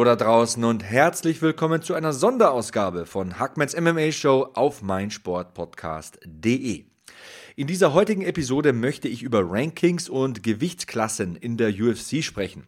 Hallo 0.00 0.16
da 0.16 0.24
draußen 0.24 0.64
und 0.64 0.82
herzlich 0.82 1.42
willkommen 1.42 1.82
zu 1.82 1.92
einer 1.92 2.14
Sonderausgabe 2.14 3.04
von 3.04 3.38
Hackmans 3.38 3.78
MMA 3.78 4.12
Show 4.12 4.48
auf 4.54 4.80
meinsportpodcast.de. 4.80 6.86
In 7.54 7.66
dieser 7.66 7.92
heutigen 7.92 8.22
Episode 8.22 8.72
möchte 8.72 9.08
ich 9.08 9.22
über 9.22 9.42
Rankings 9.44 10.08
und 10.08 10.42
Gewichtsklassen 10.42 11.36
in 11.36 11.58
der 11.58 11.74
UFC 11.78 12.24
sprechen. 12.24 12.66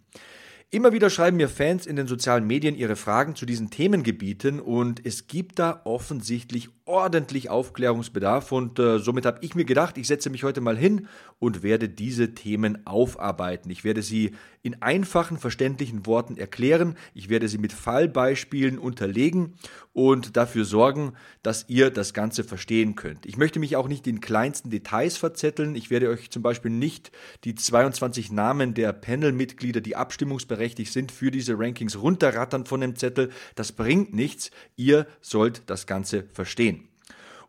Immer 0.71 0.93
wieder 0.93 1.09
schreiben 1.09 1.39
mir 1.39 1.49
Fans 1.49 1.87
in 1.87 1.97
den 1.97 2.07
sozialen 2.07 2.47
Medien 2.47 2.77
ihre 2.77 2.97
Fragen 2.97 3.35
zu 3.35 3.47
diesen 3.47 3.71
Themengebieten 3.71 4.61
und 4.61 5.01
es 5.07 5.27
gibt 5.27 5.59
da 5.59 5.81
offensichtlich 5.85 6.69
ordentlich 6.93 7.49
Aufklärungsbedarf 7.49 8.53
und 8.53 8.79
äh, 8.79 8.99
somit 8.99 9.25
habe 9.25 9.39
ich 9.41 9.55
mir 9.55 9.65
gedacht, 9.65 9.97
ich 9.97 10.07
setze 10.07 10.29
mich 10.29 10.45
heute 10.45 10.61
mal 10.61 10.77
hin 10.77 11.09
und 11.39 11.63
werde 11.63 11.89
diese 11.89 12.35
Themen 12.35 12.87
aufarbeiten. 12.87 13.71
Ich 13.71 13.83
werde 13.83 14.03
sie 14.03 14.33
in 14.63 14.83
einfachen, 14.83 15.39
verständlichen 15.39 16.05
Worten 16.05 16.37
erklären, 16.37 16.97
ich 17.15 17.31
werde 17.31 17.49
sie 17.49 17.57
mit 17.57 17.73
Fallbeispielen 17.73 18.79
unterlegen 18.79 19.55
und 19.95 20.37
dafür 20.37 20.67
sorgen, 20.67 21.15
dass 21.43 21.65
ihr 21.69 21.91
das 21.91 22.13
Ganze 22.13 22.45
verstehen 22.45 22.95
könnt. 22.95 23.25
Ich 23.25 23.39
möchte 23.39 23.59
mich 23.59 23.75
auch 23.77 23.89
nicht 23.89 24.07
in 24.07 24.21
kleinsten 24.21 24.69
Details 24.69 25.17
verzetteln. 25.17 25.75
Ich 25.75 25.89
werde 25.89 26.11
euch 26.11 26.31
zum 26.31 26.43
Beispiel 26.43 26.71
nicht 26.71 27.11
die 27.45 27.55
22 27.55 28.33
Namen 28.33 28.75
der 28.75 28.93
Panel-Mitglieder, 28.93 29.81
die 29.81 29.97
abstimmungsberechtigt 29.97 30.93
sind, 30.93 31.11
für 31.11 31.31
diese 31.31 31.59
Rankings 31.59 31.99
runterrattern 31.99 32.67
von 32.67 32.83
dem 32.83 32.97
Zettel. 32.97 33.31
Das 33.55 33.73
bringt 33.73 34.13
nichts. 34.15 34.51
Ihr 34.77 35.07
sollt 35.23 35.63
das 35.71 35.87
Ganze 35.87 36.25
verstehen. 36.35 36.82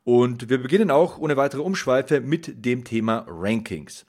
Und 0.03 0.49
wir 0.49 0.61
beginnen 0.61 0.91
auch 0.91 1.17
ohne 1.17 1.37
weitere 1.37 1.61
Umschweife 1.61 2.19
mit 2.19 2.65
dem 2.65 2.83
Thema 2.83 3.25
Rankings. 3.27 4.05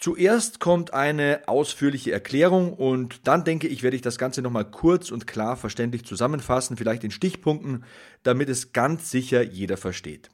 Zuerst 0.00 0.60
kommt 0.60 0.94
eine 0.94 1.42
ausführliche 1.46 2.10
Erklärung 2.10 2.72
und 2.72 3.26
dann 3.28 3.44
denke 3.44 3.68
ich, 3.68 3.82
werde 3.82 3.96
ich 3.96 4.02
das 4.02 4.16
Ganze 4.16 4.40
nochmal 4.40 4.64
kurz 4.64 5.10
und 5.10 5.26
klar 5.26 5.58
verständlich 5.58 6.06
zusammenfassen, 6.06 6.78
vielleicht 6.78 7.04
in 7.04 7.10
Stichpunkten, 7.10 7.84
damit 8.22 8.48
es 8.48 8.72
ganz 8.72 9.10
sicher 9.10 9.42
jeder 9.42 9.76
versteht. 9.76 10.30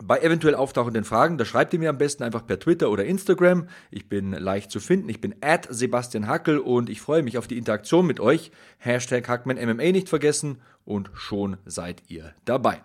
Bei 0.00 0.20
eventuell 0.20 0.54
auftauchenden 0.54 1.02
Fragen, 1.02 1.38
da 1.38 1.44
schreibt 1.44 1.72
ihr 1.72 1.80
mir 1.80 1.90
am 1.90 1.98
besten 1.98 2.22
einfach 2.22 2.46
per 2.46 2.60
Twitter 2.60 2.88
oder 2.88 3.04
Instagram. 3.04 3.68
Ich 3.90 4.08
bin 4.08 4.30
leicht 4.30 4.70
zu 4.70 4.78
finden. 4.78 5.08
Ich 5.08 5.20
bin 5.20 5.34
at 5.40 5.66
Sebastian 5.70 6.28
Hackel 6.28 6.58
und 6.58 6.88
ich 6.88 7.00
freue 7.00 7.24
mich 7.24 7.36
auf 7.36 7.48
die 7.48 7.58
Interaktion 7.58 8.06
mit 8.06 8.20
euch. 8.20 8.52
Hashtag 8.78 9.28
HackmanMMA 9.28 9.90
nicht 9.90 10.08
vergessen 10.08 10.60
und 10.84 11.10
schon 11.14 11.56
seid 11.64 12.02
ihr 12.08 12.32
dabei. 12.44 12.80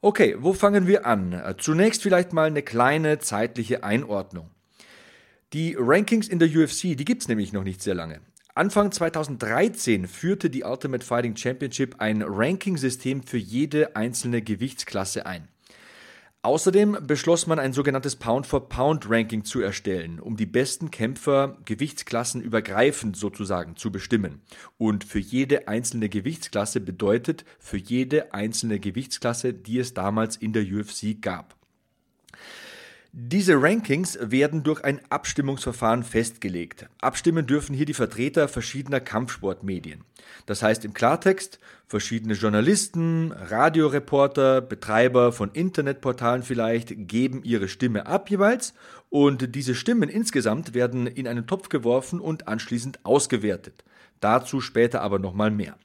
Okay, 0.00 0.36
wo 0.38 0.52
fangen 0.52 0.86
wir 0.86 1.06
an? 1.06 1.56
Zunächst 1.58 2.04
vielleicht 2.04 2.32
mal 2.32 2.46
eine 2.46 2.62
kleine 2.62 3.18
zeitliche 3.18 3.82
Einordnung. 3.82 4.48
Die 5.52 5.74
Rankings 5.76 6.28
in 6.28 6.38
der 6.38 6.48
UFC, 6.48 6.96
die 6.96 7.04
gibt 7.04 7.22
es 7.22 7.28
nämlich 7.28 7.52
noch 7.52 7.64
nicht 7.64 7.82
sehr 7.82 7.96
lange. 7.96 8.20
Anfang 8.54 8.92
2013 8.92 10.06
führte 10.06 10.50
die 10.50 10.62
Ultimate 10.62 11.04
Fighting 11.04 11.34
Championship 11.34 11.96
ein 11.98 12.22
Ranking-System 12.22 13.24
für 13.24 13.38
jede 13.38 13.96
einzelne 13.96 14.40
Gewichtsklasse 14.40 15.26
ein. 15.26 15.48
Außerdem 16.42 16.98
beschloss 17.02 17.48
man 17.48 17.58
ein 17.58 17.72
sogenanntes 17.72 18.14
Pound-for-Pound-Ranking 18.14 19.44
zu 19.44 19.60
erstellen, 19.60 20.20
um 20.20 20.36
die 20.36 20.46
besten 20.46 20.92
Kämpfer 20.92 21.58
gewichtsklassenübergreifend 21.64 23.16
sozusagen 23.16 23.74
zu 23.74 23.90
bestimmen. 23.90 24.42
Und 24.76 25.02
für 25.02 25.18
jede 25.18 25.66
einzelne 25.66 26.08
Gewichtsklasse 26.08 26.80
bedeutet 26.80 27.44
für 27.58 27.76
jede 27.76 28.32
einzelne 28.32 28.78
Gewichtsklasse, 28.78 29.52
die 29.52 29.80
es 29.80 29.94
damals 29.94 30.36
in 30.36 30.52
der 30.52 30.62
UFC 30.62 31.20
gab. 31.20 31.57
Diese 33.20 33.60
Rankings 33.60 34.16
werden 34.22 34.62
durch 34.62 34.84
ein 34.84 35.00
Abstimmungsverfahren 35.10 36.04
festgelegt. 36.04 36.88
Abstimmen 37.00 37.48
dürfen 37.48 37.74
hier 37.74 37.84
die 37.84 37.92
Vertreter 37.92 38.46
verschiedener 38.46 39.00
Kampfsportmedien. 39.00 40.04
Das 40.46 40.62
heißt 40.62 40.84
im 40.84 40.94
Klartext, 40.94 41.58
verschiedene 41.88 42.34
Journalisten, 42.34 43.32
Radioreporter, 43.32 44.60
Betreiber 44.60 45.32
von 45.32 45.50
Internetportalen 45.50 46.44
vielleicht 46.44 47.08
geben 47.08 47.42
ihre 47.42 47.66
Stimme 47.66 48.06
ab 48.06 48.30
jeweils 48.30 48.72
und 49.10 49.56
diese 49.56 49.74
Stimmen 49.74 50.10
insgesamt 50.10 50.74
werden 50.74 51.08
in 51.08 51.26
einen 51.26 51.48
Topf 51.48 51.70
geworfen 51.70 52.20
und 52.20 52.46
anschließend 52.46 53.04
ausgewertet. 53.04 53.82
Dazu 54.20 54.60
später 54.60 55.00
aber 55.00 55.18
nochmal 55.18 55.50
mehr. 55.50 55.76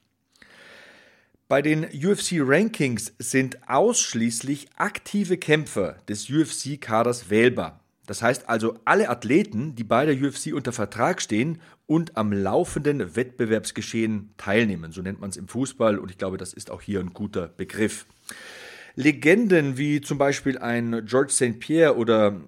Bei 1.49 1.61
den 1.61 1.83
UFC-Rankings 1.85 3.13
sind 3.19 3.67
ausschließlich 3.67 4.67
aktive 4.77 5.37
Kämpfer 5.37 5.97
des 6.07 6.29
UFC-Kaders 6.29 7.29
wählbar. 7.29 7.81
Das 8.05 8.21
heißt 8.21 8.49
also 8.49 8.79
alle 8.85 9.09
Athleten, 9.09 9.75
die 9.75 9.83
bei 9.83 10.05
der 10.05 10.15
UFC 10.15 10.53
unter 10.53 10.71
Vertrag 10.71 11.21
stehen 11.21 11.61
und 11.85 12.17
am 12.17 12.33
laufenden 12.33 13.15
Wettbewerbsgeschehen 13.15 14.33
teilnehmen. 14.37 14.91
So 14.91 15.01
nennt 15.01 15.21
man 15.21 15.29
es 15.29 15.37
im 15.37 15.47
Fußball 15.47 15.97
und 15.99 16.11
ich 16.11 16.17
glaube, 16.17 16.37
das 16.37 16.53
ist 16.53 16.71
auch 16.71 16.81
hier 16.81 16.99
ein 16.99 17.13
guter 17.13 17.47
Begriff. 17.47 18.05
Legenden 18.95 19.77
wie 19.77 20.01
zum 20.01 20.17
Beispiel 20.17 20.57
ein 20.57 21.05
George 21.05 21.31
St. 21.31 21.59
Pierre 21.59 21.97
oder 21.97 22.41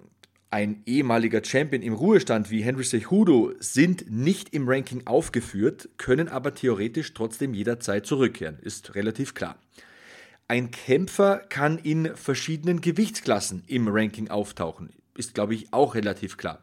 ein 0.50 0.82
ehemaliger 0.86 1.44
Champion 1.44 1.82
im 1.82 1.92
Ruhestand 1.92 2.50
wie 2.50 2.62
Henry 2.62 2.84
Cejudo 2.84 3.52
sind 3.58 4.10
nicht 4.10 4.54
im 4.54 4.68
Ranking 4.68 5.06
aufgeführt, 5.06 5.88
können 5.96 6.28
aber 6.28 6.54
theoretisch 6.54 7.14
trotzdem 7.14 7.52
jederzeit 7.52 8.06
zurückkehren, 8.06 8.58
ist 8.60 8.94
relativ 8.94 9.34
klar. 9.34 9.58
Ein 10.48 10.70
Kämpfer 10.70 11.38
kann 11.48 11.78
in 11.78 12.14
verschiedenen 12.14 12.80
Gewichtsklassen 12.80 13.64
im 13.66 13.88
Ranking 13.88 14.28
auftauchen, 14.28 14.90
ist 15.16 15.34
glaube 15.34 15.54
ich 15.54 15.72
auch 15.72 15.96
relativ 15.96 16.36
klar. 16.36 16.62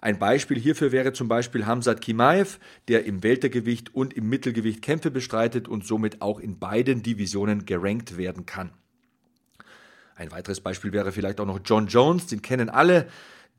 Ein 0.00 0.20
Beispiel 0.20 0.60
hierfür 0.60 0.92
wäre 0.92 1.12
zum 1.12 1.26
Beispiel 1.26 1.66
Hamzat 1.66 2.00
Kimaev, 2.00 2.58
der 2.86 3.06
im 3.06 3.24
Weltergewicht 3.24 3.92
und 3.92 4.14
im 4.14 4.28
Mittelgewicht 4.28 4.82
Kämpfe 4.82 5.10
bestreitet 5.10 5.66
und 5.66 5.84
somit 5.84 6.22
auch 6.22 6.38
in 6.38 6.60
beiden 6.60 7.02
Divisionen 7.02 7.64
gerankt 7.64 8.16
werden 8.16 8.46
kann. 8.46 8.70
Ein 10.16 10.32
weiteres 10.32 10.60
Beispiel 10.60 10.92
wäre 10.92 11.12
vielleicht 11.12 11.40
auch 11.40 11.46
noch 11.46 11.60
John 11.64 11.86
Jones, 11.86 12.26
den 12.26 12.40
kennen 12.40 12.70
alle, 12.70 13.06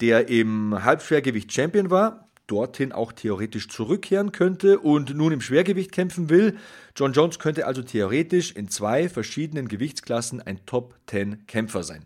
der 0.02 0.28
im 0.28 0.84
Halbschwergewicht 0.84 1.54
Champion 1.54 1.92
war, 1.92 2.28
dorthin 2.48 2.92
auch 2.92 3.12
theoretisch 3.12 3.68
zurückkehren 3.68 4.32
könnte 4.32 4.80
und 4.80 5.16
nun 5.16 5.32
im 5.32 5.42
Schwergewicht 5.42 5.92
kämpfen 5.92 6.30
will. 6.30 6.58
John 6.96 7.14
Jones 7.14 7.38
könnte 7.38 7.68
also 7.68 7.84
theoretisch 7.84 8.52
in 8.52 8.70
zwei 8.70 9.08
verschiedenen 9.08 9.68
Gewichtsklassen 9.68 10.42
ein 10.42 10.66
Top 10.66 10.96
10 11.08 11.46
Kämpfer 11.46 11.84
sein. 11.84 12.06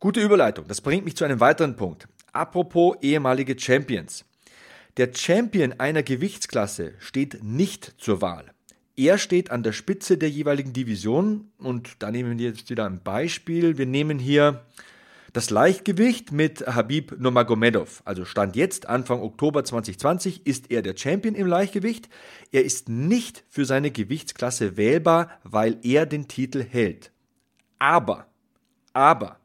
Gute 0.00 0.20
Überleitung, 0.20 0.66
das 0.66 0.80
bringt 0.80 1.04
mich 1.04 1.16
zu 1.16 1.24
einem 1.24 1.40
weiteren 1.40 1.76
Punkt. 1.76 2.08
Apropos 2.32 2.96
ehemalige 3.02 3.58
Champions. 3.58 4.24
Der 4.96 5.10
Champion 5.14 5.74
einer 5.78 6.02
Gewichtsklasse 6.02 6.94
steht 6.98 7.44
nicht 7.44 7.94
zur 7.98 8.20
Wahl. 8.20 8.46
Er 8.96 9.18
steht 9.18 9.50
an 9.50 9.62
der 9.62 9.72
Spitze 9.72 10.18
der 10.18 10.30
jeweiligen 10.30 10.72
Division 10.72 11.50
und 11.58 11.90
da 12.00 12.10
nehmen 12.10 12.38
wir 12.38 12.48
jetzt 12.48 12.70
wieder 12.70 12.86
ein 12.86 13.02
Beispiel. 13.02 13.78
Wir 13.78 13.86
nehmen 13.86 14.18
hier 14.18 14.64
das 15.32 15.50
Leichtgewicht 15.50 16.32
mit 16.32 16.66
Habib 16.66 17.18
Nurmagomedov. 17.18 18.02
Also 18.04 18.24
Stand 18.24 18.56
jetzt, 18.56 18.88
Anfang 18.88 19.22
Oktober 19.22 19.64
2020, 19.64 20.46
ist 20.46 20.70
er 20.70 20.82
der 20.82 20.96
Champion 20.96 21.34
im 21.34 21.46
Leichtgewicht. 21.46 22.08
Er 22.50 22.64
ist 22.64 22.88
nicht 22.88 23.44
für 23.48 23.64
seine 23.64 23.90
Gewichtsklasse 23.90 24.76
wählbar, 24.76 25.30
weil 25.44 25.78
er 25.82 26.06
den 26.06 26.26
Titel 26.28 26.62
hält. 26.62 27.12
Aber, 27.78 28.26
aber, 28.92 29.38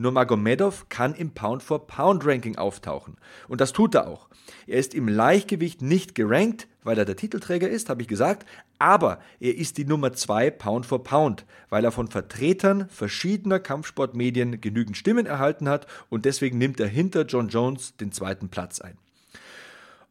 Nurmagomedov 0.00 0.88
kann 0.88 1.14
im 1.14 1.32
Pound-for-Pound-Ranking 1.32 2.56
auftauchen. 2.56 3.16
Und 3.48 3.60
das 3.60 3.72
tut 3.72 3.94
er 3.94 4.08
auch. 4.08 4.28
Er 4.66 4.78
ist 4.78 4.94
im 4.94 5.08
Leichtgewicht 5.08 5.82
nicht 5.82 6.14
gerankt, 6.14 6.68
weil 6.82 6.98
er 6.98 7.04
der 7.04 7.16
Titelträger 7.16 7.68
ist, 7.68 7.88
habe 7.90 8.02
ich 8.02 8.08
gesagt, 8.08 8.46
aber 8.78 9.20
er 9.38 9.54
ist 9.54 9.76
die 9.78 9.84
Nummer 9.84 10.12
2 10.12 10.50
Pound 10.50 10.86
for 10.86 11.04
Pound, 11.04 11.44
weil 11.68 11.84
er 11.84 11.92
von 11.92 12.08
Vertretern 12.08 12.88
verschiedener 12.88 13.60
Kampfsportmedien 13.60 14.60
genügend 14.60 14.96
Stimmen 14.96 15.26
erhalten 15.26 15.68
hat 15.68 15.86
und 16.08 16.24
deswegen 16.24 16.58
nimmt 16.58 16.80
er 16.80 16.88
hinter 16.88 17.26
John 17.26 17.48
Jones 17.48 17.96
den 17.96 18.12
zweiten 18.12 18.48
Platz 18.48 18.80
ein. 18.80 18.96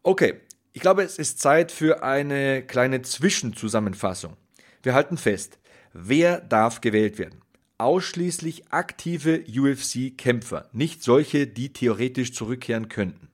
Okay, 0.04 0.36
ich 0.72 0.82
glaube, 0.82 1.04
es 1.04 1.18
ist 1.18 1.40
Zeit 1.40 1.72
für 1.72 2.04
eine 2.04 2.62
kleine 2.62 3.02
Zwischenzusammenfassung. 3.02 4.38
Wir 4.84 4.94
halten 4.94 5.18
fest, 5.18 5.58
wer 5.94 6.40
darf 6.40 6.82
gewählt 6.82 7.18
werden? 7.18 7.42
Ausschließlich 7.80 8.72
aktive 8.72 9.44
UFC-Kämpfer, 9.48 10.70
nicht 10.74 11.02
solche, 11.02 11.48
die 11.48 11.74
theoretisch 11.74 12.34
zurückkehren 12.34 12.90
könnten. 12.90 13.30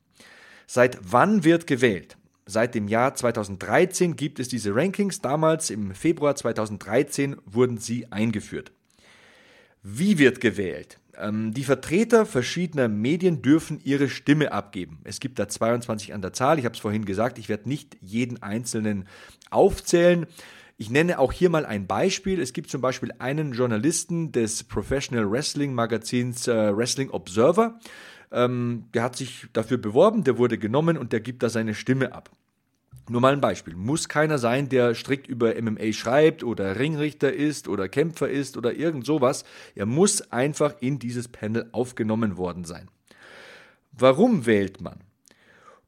Seit 0.68 1.00
wann 1.02 1.44
wird 1.44 1.68
gewählt? 1.68 2.16
Seit 2.46 2.76
dem 2.76 2.88
Jahr 2.88 3.16
2013 3.16 4.16
gibt 4.16 4.40
es 4.40 4.48
diese 4.48 4.76
Rankings. 4.76 5.20
Damals 5.20 5.72
im 5.72 5.96
Februar 5.96 6.36
2013 6.36 7.38
wurden 7.46 7.80
sie 7.80 8.12
eingeführt. 8.12 8.72
Wie 9.82 10.20
wird 10.20 10.42
gewählt? 10.42 11.00
Ähm, 11.18 11.54
die 11.54 11.64
Vertreter 11.64 12.28
verschiedener 12.28 12.88
Medien 12.88 13.42
dürfen 13.42 13.80
ihre 13.84 14.10
Stimme 14.10 14.52
abgeben. 14.52 15.00
Es 15.06 15.20
gibt 15.20 15.40
da 15.40 15.48
22 15.48 16.14
an 16.14 16.22
der 16.22 16.34
Zahl. 16.34 16.60
Ich 16.60 16.66
habe 16.66 16.76
es 16.76 16.82
vorhin 16.82 17.06
gesagt, 17.06 17.40
ich 17.40 17.50
werde 17.50 17.68
nicht 17.68 17.98
jeden 18.02 18.44
einzelnen 18.44 19.08
aufzählen. 19.50 20.28
Ich 20.78 20.90
nenne 20.90 21.20
auch 21.20 21.32
hier 21.32 21.50
mal 21.50 21.66
ein 21.66 21.88
Beispiel. 21.88 22.42
Es 22.42 22.52
gibt 22.52 22.70
zum 22.70 22.82
Beispiel 22.82 23.14
einen 23.20 23.54
Journalisten 23.54 24.34
des 24.34 24.66
Professional 24.66 25.32
Wrestling 25.32 25.74
Magazins 25.74 26.50
äh, 26.50 26.76
Wrestling 26.76 27.10
Observer. 27.12 27.80
Ähm, 28.32 28.86
der 28.94 29.04
hat 29.04 29.16
sich 29.16 29.48
dafür 29.54 29.78
beworben, 29.78 30.26
der 30.26 30.38
wurde 30.38 30.58
genommen 30.58 30.98
und 30.98 31.14
der 31.14 31.22
gibt 31.22 31.44
da 31.44 31.50
seine 31.50 31.76
Stimme 31.76 32.14
ab. 32.14 32.30
Nur 33.08 33.22
mal 33.22 33.32
ein 33.32 33.40
Beispiel. 33.40 33.76
Muss 33.76 34.10
keiner 34.10 34.38
sein, 34.38 34.68
der 34.68 34.96
strikt 34.96 35.28
über 35.28 35.54
MMA 35.62 35.94
schreibt 35.94 36.44
oder 36.44 36.78
Ringrichter 36.78 37.32
ist 37.32 37.70
oder 37.70 37.88
Kämpfer 37.88 38.28
ist 38.30 38.58
oder 38.58 38.74
irgend 38.74 39.06
sowas. 39.06 39.46
Er 39.76 39.86
muss 39.86 40.32
einfach 40.34 40.76
in 40.82 41.00
dieses 41.00 41.30
Panel 41.30 41.70
aufgenommen 41.72 42.36
worden 42.36 42.66
sein. 42.66 42.90
Warum 43.94 44.46
wählt 44.46 44.82
man? 44.82 45.00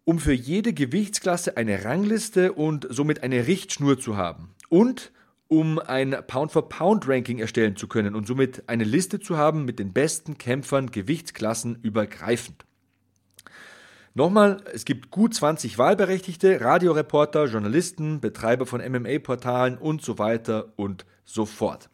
Um 0.05 0.19
für 0.19 0.31
jede 0.31 0.71
Gewichtsklasse 0.71 1.57
eine 1.57 1.83
Rangliste 1.83 2.53
und 2.53 2.87
somit 2.89 3.23
eine 3.23 3.47
Richtschnur 3.47 3.99
zu 3.99 4.15
haben. 4.15 4.53
Und 4.69 5.11
um 5.47 5.79
ein 5.79 6.15
Pound-for-Pound-Ranking 6.27 7.39
erstellen 7.39 7.75
zu 7.75 7.87
können 7.87 8.15
und 8.15 8.27
somit 8.27 8.63
eine 8.67 8.83
Liste 8.83 9.19
zu 9.19 9.37
haben 9.37 9.65
mit 9.65 9.79
den 9.79 9.93
besten 9.93 10.37
Kämpfern 10.37 10.91
Gewichtsklassen 10.91 11.79
übergreifend. 11.81 12.65
Nochmal, 14.13 14.63
es 14.73 14.83
gibt 14.83 15.11
gut 15.11 15.35
20 15.35 15.77
Wahlberechtigte, 15.77 16.59
Radioreporter, 16.59 17.45
Journalisten, 17.45 18.19
Betreiber 18.19 18.65
von 18.65 18.81
MMA-Portalen 18.81 19.77
und 19.77 20.01
so 20.01 20.17
weiter 20.17 20.73
und 20.75 21.05
so 21.23 21.45
fort. 21.45 21.89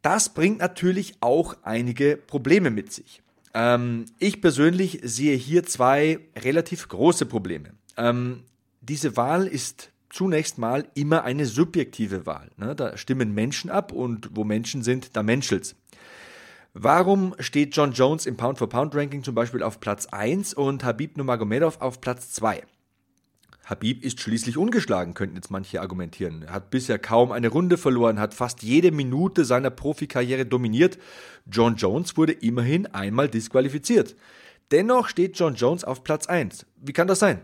Das 0.00 0.30
bringt 0.30 0.58
natürlich 0.58 1.14
auch 1.20 1.56
einige 1.62 2.16
Probleme 2.16 2.70
mit 2.70 2.92
sich. 2.92 3.22
Ähm, 3.52 4.06
ich 4.18 4.40
persönlich 4.40 5.00
sehe 5.02 5.36
hier 5.36 5.64
zwei 5.64 6.20
relativ 6.36 6.88
große 6.88 7.26
Probleme. 7.26 7.74
Ähm, 7.96 8.44
diese 8.80 9.16
Wahl 9.16 9.46
ist 9.46 9.90
zunächst 10.14 10.58
mal 10.58 10.86
immer 10.94 11.24
eine 11.24 11.44
subjektive 11.44 12.24
Wahl. 12.24 12.50
Ne? 12.56 12.76
Da 12.76 12.96
stimmen 12.96 13.34
Menschen 13.34 13.68
ab 13.68 13.92
und 13.92 14.30
wo 14.32 14.44
Menschen 14.44 14.82
sind, 14.82 15.16
da 15.16 15.22
menschelt's. 15.22 15.74
Warum 16.72 17.34
steht 17.38 17.76
John 17.76 17.92
Jones 17.92 18.26
im 18.26 18.36
Pound-for-Pound-Ranking 18.36 19.22
zum 19.22 19.34
Beispiel 19.34 19.62
auf 19.62 19.80
Platz 19.80 20.06
1 20.06 20.54
und 20.54 20.84
Habib 20.84 21.16
Nurmagomedov 21.16 21.80
auf 21.80 22.00
Platz 22.00 22.32
2? 22.32 22.62
Habib 23.64 24.04
ist 24.04 24.20
schließlich 24.20 24.56
ungeschlagen, 24.56 25.14
könnten 25.14 25.36
jetzt 25.36 25.50
manche 25.50 25.80
argumentieren. 25.80 26.42
Er 26.42 26.52
hat 26.52 26.70
bisher 26.70 26.98
kaum 26.98 27.32
eine 27.32 27.48
Runde 27.48 27.78
verloren, 27.78 28.20
hat 28.20 28.34
fast 28.34 28.62
jede 28.62 28.92
Minute 28.92 29.44
seiner 29.44 29.70
Profikarriere 29.70 30.46
dominiert. 30.46 30.98
John 31.50 31.76
Jones 31.76 32.16
wurde 32.16 32.32
immerhin 32.32 32.86
einmal 32.86 33.28
disqualifiziert. 33.28 34.16
Dennoch 34.70 35.08
steht 35.08 35.38
John 35.38 35.54
Jones 35.54 35.84
auf 35.84 36.04
Platz 36.04 36.26
1. 36.26 36.66
Wie 36.76 36.92
kann 36.92 37.08
das 37.08 37.20
sein? 37.20 37.40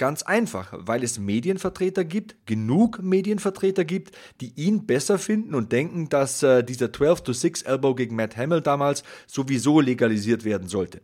Ganz 0.00 0.22
einfach, 0.22 0.72
weil 0.72 1.04
es 1.04 1.18
Medienvertreter 1.18 2.06
gibt, 2.06 2.46
genug 2.46 3.02
Medienvertreter 3.02 3.84
gibt, 3.84 4.16
die 4.40 4.50
ihn 4.56 4.86
besser 4.86 5.18
finden 5.18 5.54
und 5.54 5.72
denken, 5.72 6.08
dass 6.08 6.42
äh, 6.42 6.64
dieser 6.64 6.90
12 6.90 7.20
to 7.20 7.32
6 7.34 7.60
Elbow 7.60 7.94
gegen 7.94 8.16
Matt 8.16 8.34
Hamill 8.34 8.62
damals 8.62 9.04
sowieso 9.26 9.78
legalisiert 9.78 10.46
werden 10.46 10.68
sollte. 10.68 11.02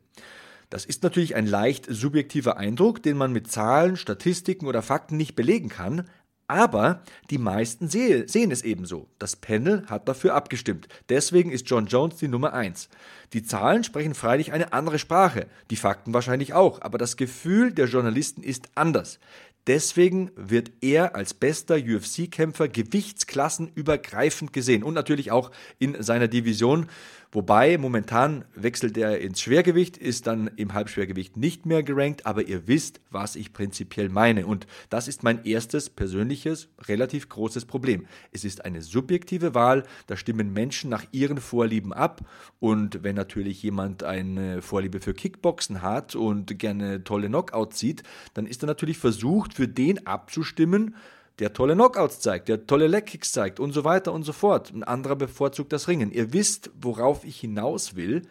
Das 0.70 0.86
ist 0.86 1.02
natürlich 1.02 1.34
ein 1.34 1.46
leicht 1.46 1.84
subjektiver 1.90 2.56
Eindruck, 2.56 3.02
den 3.02 3.18
man 3.18 3.34
mit 3.34 3.50
Zahlen, 3.52 3.98
Statistiken 3.98 4.64
oder 4.64 4.80
Fakten 4.80 5.18
nicht 5.18 5.36
belegen 5.36 5.68
kann, 5.68 6.08
aber 6.48 7.02
die 7.30 7.38
meisten 7.38 7.88
sehe, 7.88 8.28
sehen 8.28 8.50
es 8.50 8.62
ebenso. 8.62 9.08
Das 9.18 9.36
Panel 9.36 9.84
hat 9.86 10.08
dafür 10.08 10.34
abgestimmt. 10.34 10.88
Deswegen 11.08 11.50
ist 11.50 11.68
John 11.68 11.86
Jones 11.86 12.16
die 12.16 12.28
Nummer 12.28 12.52
1. 12.52 12.88
Die 13.32 13.42
Zahlen 13.42 13.84
sprechen 13.84 14.14
freilich 14.14 14.52
eine 14.52 14.72
andere 14.72 14.98
Sprache, 14.98 15.48
die 15.70 15.76
Fakten 15.76 16.14
wahrscheinlich 16.14 16.54
auch, 16.54 16.80
aber 16.82 16.98
das 16.98 17.16
Gefühl 17.16 17.72
der 17.72 17.86
Journalisten 17.86 18.42
ist 18.42 18.68
anders. 18.74 19.18
Deswegen 19.66 20.30
wird 20.36 20.70
er 20.80 21.16
als 21.16 21.34
bester 21.34 21.74
UFC-Kämpfer 21.74 22.68
gewichtsklassenübergreifend 22.68 24.52
gesehen 24.52 24.84
und 24.84 24.94
natürlich 24.94 25.32
auch 25.32 25.50
in 25.80 26.00
seiner 26.02 26.28
Division. 26.28 26.86
Wobei 27.36 27.76
momentan 27.76 28.46
wechselt 28.54 28.96
er 28.96 29.20
ins 29.20 29.42
Schwergewicht, 29.42 29.98
ist 29.98 30.26
dann 30.26 30.50
im 30.56 30.72
Halbschwergewicht 30.72 31.36
nicht 31.36 31.66
mehr 31.66 31.82
gerankt, 31.82 32.24
aber 32.24 32.48
ihr 32.48 32.66
wisst, 32.66 33.02
was 33.10 33.36
ich 33.36 33.52
prinzipiell 33.52 34.08
meine. 34.08 34.46
Und 34.46 34.66
das 34.88 35.06
ist 35.06 35.22
mein 35.22 35.44
erstes 35.44 35.90
persönliches, 35.90 36.70
relativ 36.88 37.28
großes 37.28 37.66
Problem. 37.66 38.06
Es 38.32 38.46
ist 38.46 38.64
eine 38.64 38.80
subjektive 38.80 39.54
Wahl, 39.54 39.82
da 40.06 40.16
stimmen 40.16 40.54
Menschen 40.54 40.88
nach 40.88 41.04
ihren 41.12 41.36
Vorlieben 41.36 41.92
ab. 41.92 42.22
Und 42.58 43.02
wenn 43.02 43.16
natürlich 43.16 43.62
jemand 43.62 44.02
eine 44.02 44.62
Vorliebe 44.62 45.00
für 45.00 45.12
Kickboxen 45.12 45.82
hat 45.82 46.14
und 46.14 46.58
gerne 46.58 47.04
tolle 47.04 47.28
Knockouts 47.28 47.78
sieht, 47.78 48.02
dann 48.32 48.46
ist 48.46 48.62
er 48.64 48.66
natürlich 48.66 48.96
versucht, 48.96 49.52
für 49.52 49.68
den 49.68 50.06
abzustimmen, 50.06 50.94
der 51.38 51.52
tolle 51.52 51.74
Knockouts 51.74 52.20
zeigt, 52.20 52.48
der 52.48 52.66
tolle 52.66 52.86
Legkicks 52.86 53.32
zeigt 53.32 53.60
und 53.60 53.72
so 53.72 53.84
weiter 53.84 54.12
und 54.12 54.22
so 54.22 54.32
fort. 54.32 54.72
Ein 54.72 54.82
anderer 54.82 55.16
bevorzugt 55.16 55.72
das 55.72 55.88
Ringen. 55.88 56.10
Ihr 56.10 56.32
wisst, 56.32 56.70
worauf 56.80 57.24
ich 57.24 57.38
hinaus 57.38 57.94
will. 57.94 58.22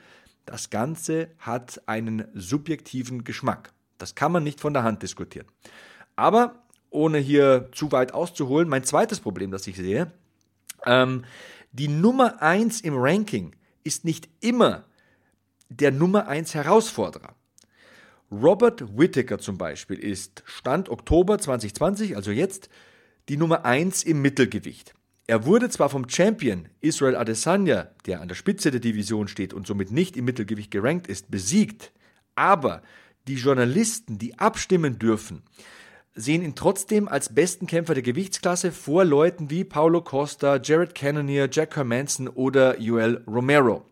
Das 0.45 0.69
Ganze 0.69 1.29
hat 1.39 1.81
einen 1.87 2.27
subjektiven 2.33 3.23
Geschmack. 3.23 3.73
Das 3.97 4.15
kann 4.15 4.31
man 4.31 4.43
nicht 4.43 4.59
von 4.59 4.73
der 4.73 4.83
Hand 4.83 5.03
diskutieren. 5.03 5.47
Aber 6.15 6.63
ohne 6.89 7.19
hier 7.19 7.69
zu 7.73 7.91
weit 7.91 8.13
auszuholen, 8.13 8.69
mein 8.69 8.83
zweites 8.83 9.19
Problem, 9.19 9.51
das 9.51 9.67
ich 9.67 9.75
sehe, 9.75 10.11
ähm, 10.85 11.25
die 11.71 11.87
Nummer 11.87 12.41
1 12.41 12.81
im 12.81 12.95
Ranking 12.95 13.55
ist 13.83 14.05
nicht 14.05 14.29
immer 14.39 14.85
der 15.69 15.91
Nummer 15.91 16.27
1 16.27 16.53
Herausforderer. 16.53 17.35
Robert 18.31 18.97
Whittaker 18.97 19.39
zum 19.39 19.57
Beispiel 19.57 19.99
ist 19.99 20.43
Stand 20.45 20.89
Oktober 20.89 21.37
2020, 21.37 22.15
also 22.15 22.31
jetzt, 22.31 22.69
die 23.30 23.38
Nummer 23.38 23.66
1 23.66 24.04
im 24.04 24.22
Mittelgewicht. 24.22 24.94
Er 25.27 25.45
wurde 25.45 25.69
zwar 25.69 25.89
vom 25.89 26.07
Champion 26.07 26.69
Israel 26.81 27.16
Adesanya, 27.16 27.89
der 28.06 28.22
an 28.22 28.27
der 28.27 28.36
Spitze 28.36 28.69
der 28.69 28.80
Division 28.80 29.27
steht 29.27 29.54
und 29.54 29.66
somit 29.66 29.92
nicht 29.92 30.16
im 30.18 30.25
Mittelgewicht 30.25 30.69
gerankt 30.69 31.07
ist, 31.07 31.31
besiegt, 31.31 31.92
aber 32.36 32.83
die 33.27 33.36
Journalisten, 33.36 34.19
die 34.19 34.38
abstimmen 34.38 35.00
dürfen, 35.00 35.42
sehen 36.13 36.44
ihn 36.44 36.56
trotzdem 36.56 37.07
als 37.07 37.33
besten 37.33 37.66
Kämpfer 37.66 37.95
der 37.95 38.04
Gewichtsklasse 38.04 38.72
vor 38.72 39.04
Leuten 39.04 39.50
wie 39.50 39.63
Paulo 39.63 40.01
Costa, 40.01 40.60
Jared 40.62 40.94
Cannonier, 40.94 41.50
Jack 41.51 41.75
Hermanson 41.75 42.27
oder 42.27 42.79
Joel 42.79 43.24
Romero. 43.27 43.86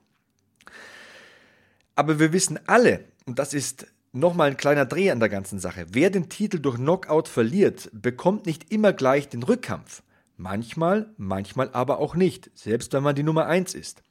Aber 1.95 2.19
wir 2.19 2.31
wissen 2.31 2.59
alle, 2.67 3.05
und 3.25 3.39
das 3.39 3.53
ist 3.53 3.87
Nochmal 4.15 4.51
ein 4.51 4.57
kleiner 4.57 4.85
Dreh 4.85 5.09
an 5.09 5.19
der 5.19 5.27
ganzen 5.27 5.57
Sache. 5.57 5.87
Wer 5.89 6.11
den 6.11 6.29
Titel 6.29 6.59
durch 6.59 6.75
Knockout 6.75 7.27
verliert, 7.27 7.89
bekommt 7.93 8.45
nicht 8.45 8.71
immer 8.71 8.93
gleich 8.93 9.27
den 9.27 9.41
Rückkampf. 9.41 10.03
Manchmal, 10.37 11.09
manchmal 11.17 11.71
aber 11.73 11.97
auch 11.97 12.13
nicht, 12.13 12.51
selbst 12.53 12.93
wenn 12.93 13.01
man 13.01 13.15
die 13.15 13.23
Nummer 13.23 13.47
1 13.47 13.73
ist. 13.73 14.03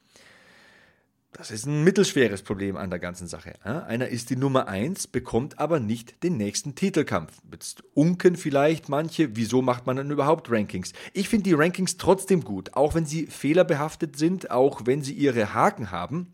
Das 1.31 1.51
ist 1.51 1.65
ein 1.67 1.85
mittelschweres 1.85 2.41
Problem 2.41 2.75
an 2.75 2.89
der 2.89 2.99
ganzen 2.99 3.27
Sache. 3.27 3.53
Einer 3.65 4.09
ist 4.09 4.29
die 4.29 4.35
Nummer 4.35 4.67
1, 4.67 5.07
bekommt 5.07 5.57
aber 5.57 5.79
nicht 5.79 6.21
den 6.21 6.35
nächsten 6.35 6.75
Titelkampf. 6.75 7.37
Jetzt 7.49 7.85
unken 7.93 8.35
vielleicht 8.35 8.89
manche, 8.89 9.37
wieso 9.37 9.61
macht 9.61 9.85
man 9.85 9.95
dann 9.95 10.11
überhaupt 10.11 10.51
Rankings? 10.51 10.91
Ich 11.13 11.29
finde 11.29 11.45
die 11.45 11.53
Rankings 11.53 11.95
trotzdem 11.95 12.43
gut, 12.43 12.73
auch 12.73 12.93
wenn 12.93 13.05
sie 13.05 13.27
fehlerbehaftet 13.27 14.17
sind, 14.17 14.51
auch 14.51 14.81
wenn 14.83 15.01
sie 15.01 15.13
ihre 15.13 15.53
Haken 15.53 15.91
haben. 15.91 16.33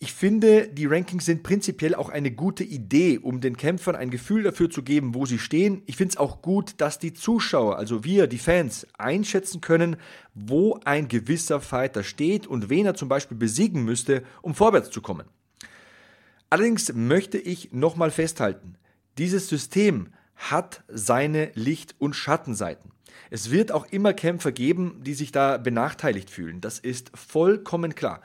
Ich 0.00 0.12
finde, 0.12 0.68
die 0.68 0.86
Rankings 0.86 1.24
sind 1.24 1.42
prinzipiell 1.42 1.96
auch 1.96 2.08
eine 2.08 2.30
gute 2.30 2.62
Idee, 2.62 3.18
um 3.18 3.40
den 3.40 3.56
Kämpfern 3.56 3.96
ein 3.96 4.10
Gefühl 4.10 4.44
dafür 4.44 4.70
zu 4.70 4.84
geben, 4.84 5.12
wo 5.12 5.26
sie 5.26 5.40
stehen. 5.40 5.82
Ich 5.86 5.96
finde 5.96 6.12
es 6.12 6.16
auch 6.18 6.40
gut, 6.40 6.74
dass 6.78 7.00
die 7.00 7.14
Zuschauer, 7.14 7.78
also 7.78 8.04
wir, 8.04 8.28
die 8.28 8.38
Fans, 8.38 8.86
einschätzen 8.96 9.60
können, 9.60 9.96
wo 10.34 10.78
ein 10.84 11.08
gewisser 11.08 11.60
Fighter 11.60 12.04
steht 12.04 12.46
und 12.46 12.70
wen 12.70 12.86
er 12.86 12.94
zum 12.94 13.08
Beispiel 13.08 13.36
besiegen 13.36 13.84
müsste, 13.84 14.22
um 14.40 14.54
vorwärts 14.54 14.90
zu 14.90 15.02
kommen. 15.02 15.26
Allerdings 16.48 16.92
möchte 16.94 17.38
ich 17.38 17.72
nochmal 17.72 18.12
festhalten, 18.12 18.76
dieses 19.18 19.48
System 19.48 20.12
hat 20.36 20.84
seine 20.86 21.50
Licht- 21.54 21.96
und 21.98 22.14
Schattenseiten. 22.14 22.92
Es 23.30 23.50
wird 23.50 23.72
auch 23.72 23.86
immer 23.86 24.12
Kämpfer 24.12 24.52
geben, 24.52 25.00
die 25.02 25.14
sich 25.14 25.32
da 25.32 25.58
benachteiligt 25.58 26.30
fühlen. 26.30 26.60
Das 26.60 26.78
ist 26.78 27.10
vollkommen 27.16 27.96
klar. 27.96 28.22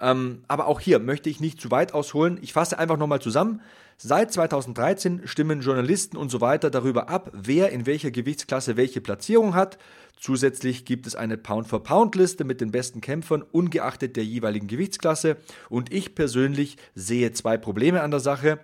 Ähm, 0.00 0.42
aber 0.48 0.66
auch 0.66 0.80
hier 0.80 0.98
möchte 0.98 1.30
ich 1.30 1.40
nicht 1.40 1.60
zu 1.60 1.70
weit 1.70 1.94
ausholen. 1.94 2.38
Ich 2.42 2.52
fasse 2.52 2.78
einfach 2.78 2.96
nochmal 2.96 3.20
zusammen. 3.20 3.60
Seit 3.96 4.32
2013 4.32 5.26
stimmen 5.26 5.60
Journalisten 5.60 6.16
und 6.16 6.30
so 6.30 6.40
weiter 6.40 6.70
darüber 6.70 7.08
ab, 7.08 7.32
wer 7.32 7.70
in 7.70 7.84
welcher 7.84 8.12
Gewichtsklasse 8.12 8.76
welche 8.76 9.00
Platzierung 9.00 9.54
hat. 9.54 9.76
Zusätzlich 10.16 10.84
gibt 10.84 11.06
es 11.06 11.16
eine 11.16 11.36
Pound-for-Pound-Liste 11.36 12.44
mit 12.44 12.60
den 12.60 12.70
besten 12.70 13.00
Kämpfern, 13.00 13.42
ungeachtet 13.42 14.16
der 14.16 14.24
jeweiligen 14.24 14.68
Gewichtsklasse. 14.68 15.36
Und 15.68 15.92
ich 15.92 16.14
persönlich 16.14 16.76
sehe 16.94 17.32
zwei 17.32 17.56
Probleme 17.56 18.02
an 18.02 18.10
der 18.10 18.20
Sache. 18.20 18.60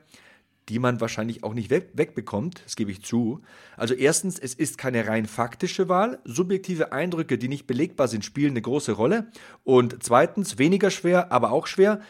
Die 0.69 0.79
man 0.79 1.01
wahrscheinlich 1.01 1.45
auch 1.45 1.55
nicht 1.55 1.71
weg, 1.71 1.91
wegbekommt, 1.95 2.63
das 2.65 2.77
gebe 2.77 2.91
ich 2.91 3.03
zu. 3.03 3.41
Also 3.77 3.95
erstens, 3.95 4.39
es 4.39 4.55
ist 4.55 4.79
keine 4.79 5.07
rein 5.07 5.27
faktische 5.27 5.89
Wahl. 5.89 6.19
Subjektive 6.25 6.93
Eindrücke, 6.93 7.39
die 7.39 7.49
nicht 7.49 7.67
belegbar 7.67 8.09
sind, 8.09 8.25
spielen 8.25 8.53
eine 8.53 8.63
große 8.63 8.93
Rolle. 8.93 9.31
Und 9.63 10.03
zweitens, 10.03 10.59
weniger 10.59 10.91
schwer, 10.91 11.33
aber 11.33 11.53
auch 11.53 11.67
schwer, 11.67 12.01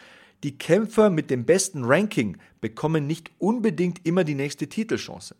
die 0.44 0.58
Kämpfer 0.58 1.10
mit 1.10 1.30
dem 1.30 1.44
besten 1.44 1.84
Ranking 1.84 2.36
bekommen 2.60 3.06
nicht 3.06 3.30
unbedingt 3.38 4.06
immer 4.06 4.24
die 4.24 4.34
nächste 4.34 4.68
Titelchance. 4.68 5.34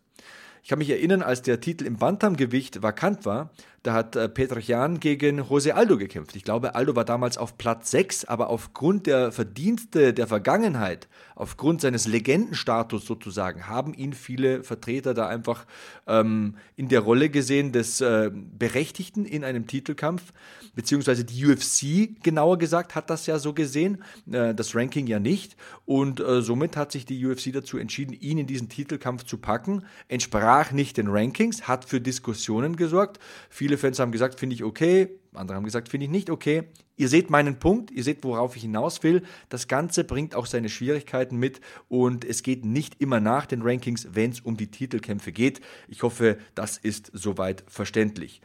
Ich 0.65 0.69
kann 0.69 0.79
mich 0.79 0.89
erinnern, 0.89 1.21
als 1.21 1.43
der 1.43 1.61
Titel 1.61 1.85
im 1.85 1.97
Bantamgewicht 1.97 2.81
vakant 2.81 3.23
war, 3.23 3.51
da 3.85 3.93
hat 3.93 4.15
äh, 4.15 4.27
Petrosjan 4.27 4.99
gegen 4.99 5.39
José 5.39 5.73
Aldo 5.73 5.95
gekämpft. 5.99 6.35
Ich 6.35 6.43
glaube, 6.43 6.73
Aldo 6.73 6.95
war 6.95 7.05
damals 7.05 7.37
auf 7.37 7.55
Platz 7.55 7.91
6, 7.91 8.25
aber 8.25 8.49
aufgrund 8.49 9.05
der 9.05 9.31
Verdienste 9.31 10.11
der 10.11 10.25
Vergangenheit, 10.25 11.07
aufgrund 11.35 11.81
seines 11.81 12.07
Legendenstatus 12.07 13.05
sozusagen, 13.05 13.67
haben 13.67 13.93
ihn 13.93 14.13
viele 14.13 14.63
Vertreter 14.63 15.13
da 15.13 15.27
einfach 15.27 15.67
ähm, 16.07 16.55
in 16.75 16.87
der 16.87 17.01
Rolle 17.01 17.29
gesehen 17.29 17.73
des 17.73 18.01
äh, 18.01 18.31
Berechtigten 18.33 19.23
in 19.25 19.43
einem 19.43 19.67
Titelkampf, 19.67 20.33
beziehungsweise 20.73 21.23
die 21.23 21.45
UFC, 21.45 22.23
genauer 22.23 22.57
gesagt, 22.57 22.95
hat 22.95 23.11
das 23.11 23.27
ja 23.27 23.37
so 23.37 23.53
gesehen, 23.53 24.03
äh, 24.31 24.55
das 24.55 24.75
Ranking 24.75 25.05
ja 25.05 25.19
nicht. 25.19 25.57
Und 25.85 26.19
äh, 26.19 26.41
somit 26.41 26.75
hat 26.75 26.91
sich 26.91 27.05
die 27.05 27.23
UFC 27.23 27.53
dazu 27.53 27.77
entschieden, 27.77 28.13
ihn 28.13 28.39
in 28.39 28.47
diesen 28.47 28.67
Titelkampf 28.67 29.25
zu 29.25 29.37
packen. 29.37 29.83
Entsprach 30.07 30.54
nicht 30.71 30.97
den 30.97 31.07
Rankings, 31.07 31.67
hat 31.67 31.85
für 31.85 32.01
Diskussionen 32.01 32.75
gesorgt. 32.75 33.19
Viele 33.49 33.75
Viele 33.75 33.79
Fans 33.79 33.99
haben 33.99 34.11
gesagt, 34.11 34.39
finde 34.39 34.53
ich 34.53 34.63
okay, 34.63 35.09
andere 35.33 35.57
haben 35.57 35.65
gesagt, 35.65 35.89
finde 35.89 36.05
ich 36.05 36.11
nicht 36.11 36.29
okay. 36.29 36.63
Ihr 36.95 37.09
seht 37.09 37.29
meinen 37.29 37.59
Punkt, 37.59 37.91
ihr 37.91 38.03
seht, 38.03 38.23
worauf 38.23 38.55
ich 38.55 38.61
hinaus 38.61 39.03
will. 39.03 39.23
Das 39.49 39.67
Ganze 39.67 40.05
bringt 40.05 40.33
auch 40.33 40.45
seine 40.45 40.69
Schwierigkeiten 40.69 41.35
mit 41.35 41.59
und 41.89 42.23
es 42.23 42.41
geht 42.41 42.63
nicht 42.63 43.01
immer 43.01 43.19
nach 43.19 43.47
den 43.47 43.63
Rankings, 43.63 44.07
wenn 44.11 44.29
es 44.29 44.39
um 44.39 44.55
die 44.55 44.71
Titelkämpfe 44.71 45.33
geht. 45.33 45.59
Ich 45.87 46.03
hoffe, 46.03 46.37
das 46.53 46.77
ist 46.77 47.09
soweit 47.11 47.63
verständlich. 47.67 48.39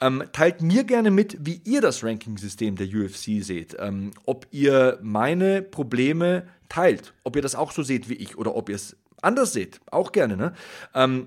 Ähm, 0.00 0.22
teilt 0.32 0.62
mir 0.62 0.84
gerne 0.84 1.10
mit, 1.10 1.36
wie 1.44 1.60
ihr 1.64 1.80
das 1.80 2.04
Ranking-System 2.04 2.76
der 2.76 2.86
UFC 2.86 3.44
seht. 3.44 3.76
Ähm, 3.78 4.12
ob 4.24 4.46
ihr 4.50 4.98
meine 5.02 5.60
Probleme 5.62 6.46
teilt, 6.68 7.12
ob 7.24 7.36
ihr 7.36 7.42
das 7.42 7.56
auch 7.56 7.72
so 7.72 7.82
seht 7.82 8.08
wie 8.08 8.14
ich 8.14 8.38
oder 8.38 8.54
ob 8.54 8.68
ihr 8.68 8.76
es 8.76 8.96
anders 9.20 9.52
seht. 9.52 9.80
Auch 9.90 10.12
gerne. 10.12 10.36
Ne? 10.36 10.54
Ähm, 10.94 11.26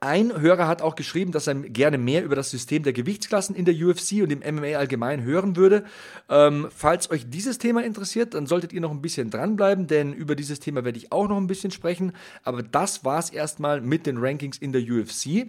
ein 0.00 0.40
Hörer 0.40 0.68
hat 0.68 0.82
auch 0.82 0.94
geschrieben, 0.94 1.32
dass 1.32 1.46
er 1.46 1.54
gerne 1.54 1.98
mehr 1.98 2.24
über 2.24 2.36
das 2.36 2.50
System 2.50 2.82
der 2.82 2.92
Gewichtsklassen 2.92 3.56
in 3.56 3.64
der 3.64 3.74
UFC 3.74 4.22
und 4.22 4.30
im 4.30 4.40
MMA 4.54 4.76
allgemein 4.76 5.22
hören 5.22 5.56
würde. 5.56 5.84
Ähm, 6.28 6.68
falls 6.74 7.10
euch 7.10 7.28
dieses 7.28 7.58
Thema 7.58 7.82
interessiert, 7.82 8.34
dann 8.34 8.46
solltet 8.46 8.72
ihr 8.72 8.80
noch 8.80 8.90
ein 8.90 9.02
bisschen 9.02 9.30
dranbleiben, 9.30 9.86
denn 9.86 10.12
über 10.12 10.34
dieses 10.36 10.60
Thema 10.60 10.84
werde 10.84 10.98
ich 10.98 11.12
auch 11.12 11.28
noch 11.28 11.36
ein 11.36 11.46
bisschen 11.46 11.70
sprechen. 11.70 12.12
Aber 12.44 12.62
das 12.62 13.04
war 13.04 13.18
es 13.18 13.30
erstmal 13.30 13.80
mit 13.80 14.06
den 14.06 14.18
Rankings 14.18 14.58
in 14.58 14.72
der 14.72 14.82
UFC. 14.82 15.48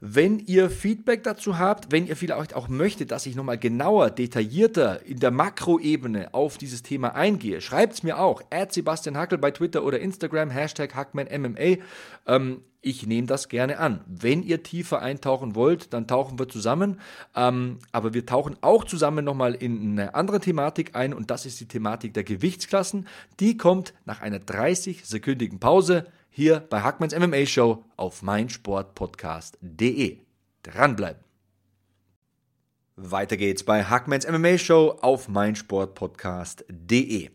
Wenn 0.00 0.38
ihr 0.38 0.70
Feedback 0.70 1.22
dazu 1.22 1.58
habt, 1.58 1.92
wenn 1.92 2.06
ihr 2.06 2.16
vielleicht 2.16 2.54
auch 2.54 2.68
möchtet, 2.68 3.10
dass 3.10 3.26
ich 3.26 3.36
nochmal 3.36 3.58
genauer, 3.58 4.10
detaillierter 4.10 5.04
in 5.06 5.20
der 5.20 5.30
Makroebene 5.30 6.34
auf 6.34 6.58
dieses 6.58 6.82
Thema 6.82 7.14
eingehe, 7.14 7.60
schreibt 7.60 7.94
es 7.94 8.02
mir 8.02 8.18
auch. 8.18 8.42
At 8.50 8.72
Sebastian 8.72 9.16
Hackel 9.16 9.38
bei 9.38 9.50
Twitter 9.50 9.84
oder 9.84 10.00
Instagram, 10.00 10.50
Hashtag 10.50 10.94
HackmanMMA. 10.94 11.78
Ähm, 12.26 12.62
ich 12.86 13.06
nehme 13.06 13.26
das 13.26 13.48
gerne 13.48 13.78
an. 13.78 14.00
Wenn 14.06 14.42
ihr 14.42 14.62
tiefer 14.62 15.00
eintauchen 15.00 15.54
wollt, 15.54 15.94
dann 15.94 16.06
tauchen 16.06 16.38
wir 16.38 16.50
zusammen. 16.50 17.00
Ähm, 17.34 17.78
aber 17.92 18.12
wir 18.12 18.26
tauchen 18.26 18.56
auch 18.60 18.84
zusammen 18.84 19.24
nochmal 19.24 19.54
in 19.54 19.92
eine 19.92 20.14
andere 20.14 20.38
Thematik 20.38 20.94
ein 20.94 21.14
und 21.14 21.30
das 21.30 21.46
ist 21.46 21.60
die 21.60 21.68
Thematik 21.68 22.12
der 22.12 22.24
Gewichtsklassen. 22.24 23.08
Die 23.40 23.56
kommt 23.56 23.94
nach 24.04 24.20
einer 24.20 24.38
30-sekündigen 24.38 25.60
Pause 25.60 26.06
hier 26.36 26.58
bei 26.68 26.82
Hackmans 26.82 27.16
MMA 27.16 27.46
Show 27.46 27.84
auf 27.96 28.22
meinsportpodcast.de. 28.22 30.18
Dranbleiben. 30.64 31.22
Weiter 32.96 33.36
geht's 33.36 33.62
bei 33.62 33.84
Hackmans 33.84 34.26
MMA 34.26 34.58
Show 34.58 34.98
auf 35.00 35.28
meinsportpodcast.de. 35.28 37.30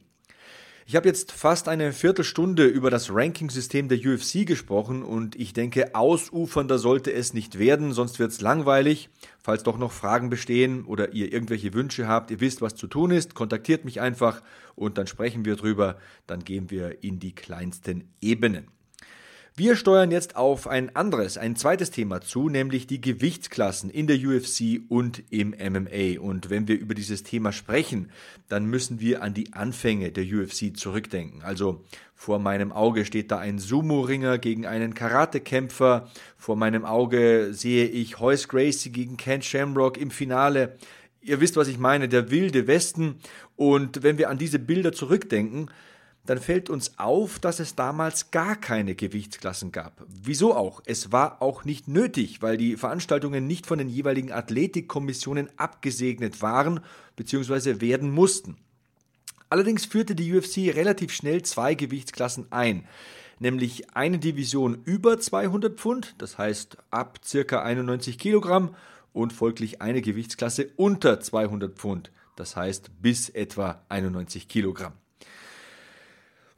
Ich 0.85 0.95
habe 0.97 1.07
jetzt 1.07 1.31
fast 1.31 1.69
eine 1.69 1.93
Viertelstunde 1.93 2.65
über 2.65 2.89
das 2.89 3.09
Ranking-System 3.09 3.87
der 3.87 3.99
UFC 3.99 4.45
gesprochen 4.45 5.03
und 5.03 5.37
ich 5.37 5.53
denke, 5.53 5.95
ausufernder 5.95 6.77
sollte 6.77 7.13
es 7.13 7.33
nicht 7.33 7.57
werden, 7.57 7.93
sonst 7.93 8.19
wird 8.19 8.31
es 8.31 8.41
langweilig. 8.41 9.07
Falls 9.41 9.63
doch 9.63 9.77
noch 9.77 9.93
Fragen 9.93 10.29
bestehen 10.29 10.83
oder 10.83 11.13
ihr 11.13 11.31
irgendwelche 11.31 11.73
Wünsche 11.73 12.09
habt, 12.09 12.31
ihr 12.31 12.41
wisst, 12.41 12.61
was 12.61 12.75
zu 12.75 12.87
tun 12.87 13.11
ist, 13.11 13.33
kontaktiert 13.33 13.85
mich 13.85 14.01
einfach 14.01 14.41
und 14.75 14.97
dann 14.97 15.07
sprechen 15.07 15.45
wir 15.45 15.55
drüber, 15.55 15.95
dann 16.27 16.43
gehen 16.43 16.69
wir 16.69 17.01
in 17.01 17.19
die 17.19 17.33
kleinsten 17.33 18.09
Ebenen. 18.19 18.67
Wir 19.59 19.75
steuern 19.75 20.09
jetzt 20.09 20.37
auf 20.37 20.67
ein 20.67 20.95
anderes, 20.95 21.37
ein 21.37 21.57
zweites 21.57 21.91
Thema 21.91 22.21
zu, 22.21 22.47
nämlich 22.47 22.87
die 22.87 23.01
Gewichtsklassen 23.01 23.89
in 23.89 24.07
der 24.07 24.15
UFC 24.15 24.79
und 24.87 25.21
im 25.31 25.49
MMA. 25.49 26.21
Und 26.21 26.49
wenn 26.49 26.69
wir 26.69 26.79
über 26.79 26.95
dieses 26.95 27.23
Thema 27.23 27.51
sprechen, 27.51 28.09
dann 28.47 28.67
müssen 28.67 29.01
wir 29.01 29.21
an 29.21 29.33
die 29.33 29.51
Anfänge 29.51 30.13
der 30.13 30.23
UFC 30.23 30.77
zurückdenken. 30.77 31.41
Also 31.41 31.83
vor 32.15 32.39
meinem 32.39 32.71
Auge 32.71 33.03
steht 33.03 33.31
da 33.31 33.39
ein 33.39 33.59
Sumo-Ringer 33.59 34.37
gegen 34.37 34.65
einen 34.65 34.93
Karatekämpfer. 34.93 36.09
Vor 36.37 36.55
meinem 36.55 36.85
Auge 36.85 37.49
sehe 37.51 37.85
ich 37.85 38.17
Hoyce 38.17 38.47
Gracie 38.47 38.93
gegen 38.93 39.17
Ken 39.17 39.41
Shamrock 39.41 39.97
im 39.97 40.09
Finale. 40.09 40.77
Ihr 41.19 41.41
wisst, 41.41 41.57
was 41.57 41.67
ich 41.67 41.79
meine, 41.79 42.07
der 42.07 42.31
wilde 42.31 42.65
Westen. 42.67 43.19
Und 43.57 44.03
wenn 44.03 44.17
wir 44.17 44.29
an 44.29 44.37
diese 44.37 44.57
Bilder 44.57 44.93
zurückdenken, 44.93 45.69
dann 46.29 46.37
fällt 46.37 46.69
uns 46.69 46.99
auf, 46.99 47.39
dass 47.39 47.59
es 47.59 47.73
damals 47.73 48.29
gar 48.29 48.55
keine 48.55 48.93
Gewichtsklassen 48.93 49.71
gab. 49.71 50.05
Wieso 50.07 50.55
auch? 50.55 50.79
Es 50.85 51.11
war 51.11 51.41
auch 51.41 51.65
nicht 51.65 51.87
nötig, 51.87 52.43
weil 52.43 52.55
die 52.55 52.77
Veranstaltungen 52.77 53.47
nicht 53.47 53.65
von 53.65 53.79
den 53.79 53.89
jeweiligen 53.89 54.31
Athletikkommissionen 54.31 55.49
abgesegnet 55.57 56.43
waren 56.43 56.81
bzw. 57.15 57.81
werden 57.81 58.11
mussten. 58.11 58.57
Allerdings 59.49 59.85
führte 59.87 60.13
die 60.13 60.31
UFC 60.31 60.75
relativ 60.75 61.11
schnell 61.13 61.41
zwei 61.41 61.73
Gewichtsklassen 61.73 62.45
ein, 62.51 62.85
nämlich 63.39 63.95
eine 63.95 64.19
Division 64.19 64.83
über 64.85 65.19
200 65.19 65.79
Pfund, 65.79 66.13
das 66.19 66.37
heißt 66.37 66.77
ab 66.91 67.21
ca. 67.27 67.63
91 67.63 68.19
Kilogramm, 68.19 68.75
und 69.13 69.33
folglich 69.33 69.81
eine 69.81 70.03
Gewichtsklasse 70.03 70.69
unter 70.75 71.19
200 71.19 71.75
Pfund, 71.75 72.11
das 72.35 72.55
heißt 72.55 73.01
bis 73.01 73.29
etwa 73.29 73.81
91 73.89 74.47
Kilogramm. 74.47 74.93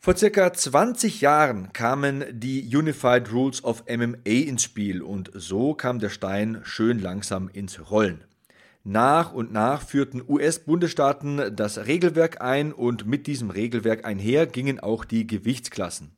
Vor 0.03 0.17
circa 0.17 0.51
20 0.51 1.22
Jahren 1.22 1.74
kamen 1.74 2.25
die 2.31 2.75
Unified 2.75 3.31
Rules 3.31 3.63
of 3.63 3.84
MMA 3.88 4.17
ins 4.48 4.63
Spiel 4.63 5.03
und 5.03 5.29
so 5.36 5.75
kam 5.75 6.00
der 6.00 6.10
Stein 6.10 6.62
schön 6.63 6.98
langsam 6.98 7.50
ins 7.50 7.91
Rollen. 7.91 8.24
Nach 8.84 9.31
und 9.31 9.53
nach 9.53 9.84
führten 9.84 10.24
US-Bundesstaaten 10.27 11.55
das 11.55 11.86
Regelwerk 11.86 12.41
ein 12.41 12.74
und 12.74 13.05
mit 13.05 13.27
diesem 13.27 13.51
Regelwerk 13.51 14.03
einher 14.03 14.48
gingen 14.48 14.79
auch 14.79 15.05
die 15.05 15.27
Gewichtsklassen. 15.27 16.10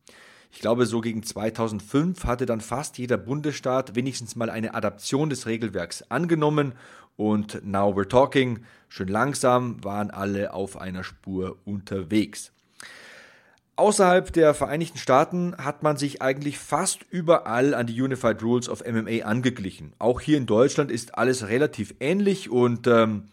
Ich 0.50 0.62
glaube, 0.62 0.86
so 0.86 1.02
gegen 1.02 1.22
2005 1.22 2.24
hatte 2.24 2.46
dann 2.46 2.62
fast 2.62 2.98
jeder 2.98 3.18
Bundesstaat 3.18 3.96
wenigstens 3.96 4.38
mal 4.38 4.50
eine 4.50 4.76
Adaption 4.76 5.30
des 5.30 5.46
Regelwerks 5.46 6.10
angenommen 6.10 6.72
und 7.18 7.66
now 7.66 7.94
we're 7.94 8.08
talking, 8.08 8.64
schön 8.88 9.10
langsam 9.10 9.84
waren 9.84 10.10
alle 10.10 10.54
auf 10.54 10.78
einer 10.78 11.04
Spur 11.04 11.58
unterwegs. 11.66 12.54
Außerhalb 13.76 14.32
der 14.32 14.54
Vereinigten 14.54 15.00
Staaten 15.00 15.56
hat 15.58 15.82
man 15.82 15.98
sich 15.98 16.22
eigentlich 16.22 16.60
fast 16.60 17.00
überall 17.10 17.74
an 17.74 17.88
die 17.88 18.00
Unified 18.00 18.44
Rules 18.44 18.70
of 18.70 18.84
MMA 18.86 19.26
angeglichen. 19.26 19.94
Auch 19.98 20.22
hier 20.22 20.38
in 20.38 20.46
Deutschland 20.46 20.92
ist 20.92 21.18
alles 21.18 21.48
relativ 21.48 21.96
ähnlich 22.00 22.52
und 22.52 22.86
ähm, 22.86 23.30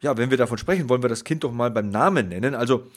ja, 0.00 0.18
wenn 0.18 0.30
wir 0.30 0.36
davon 0.36 0.58
sprechen, 0.58 0.90
wollen 0.90 1.02
wir 1.02 1.08
das 1.08 1.24
Kind 1.24 1.44
doch 1.44 1.52
mal 1.52 1.70
beim 1.70 1.88
Namen 1.88 2.28
nennen. 2.28 2.54
Also 2.54 2.88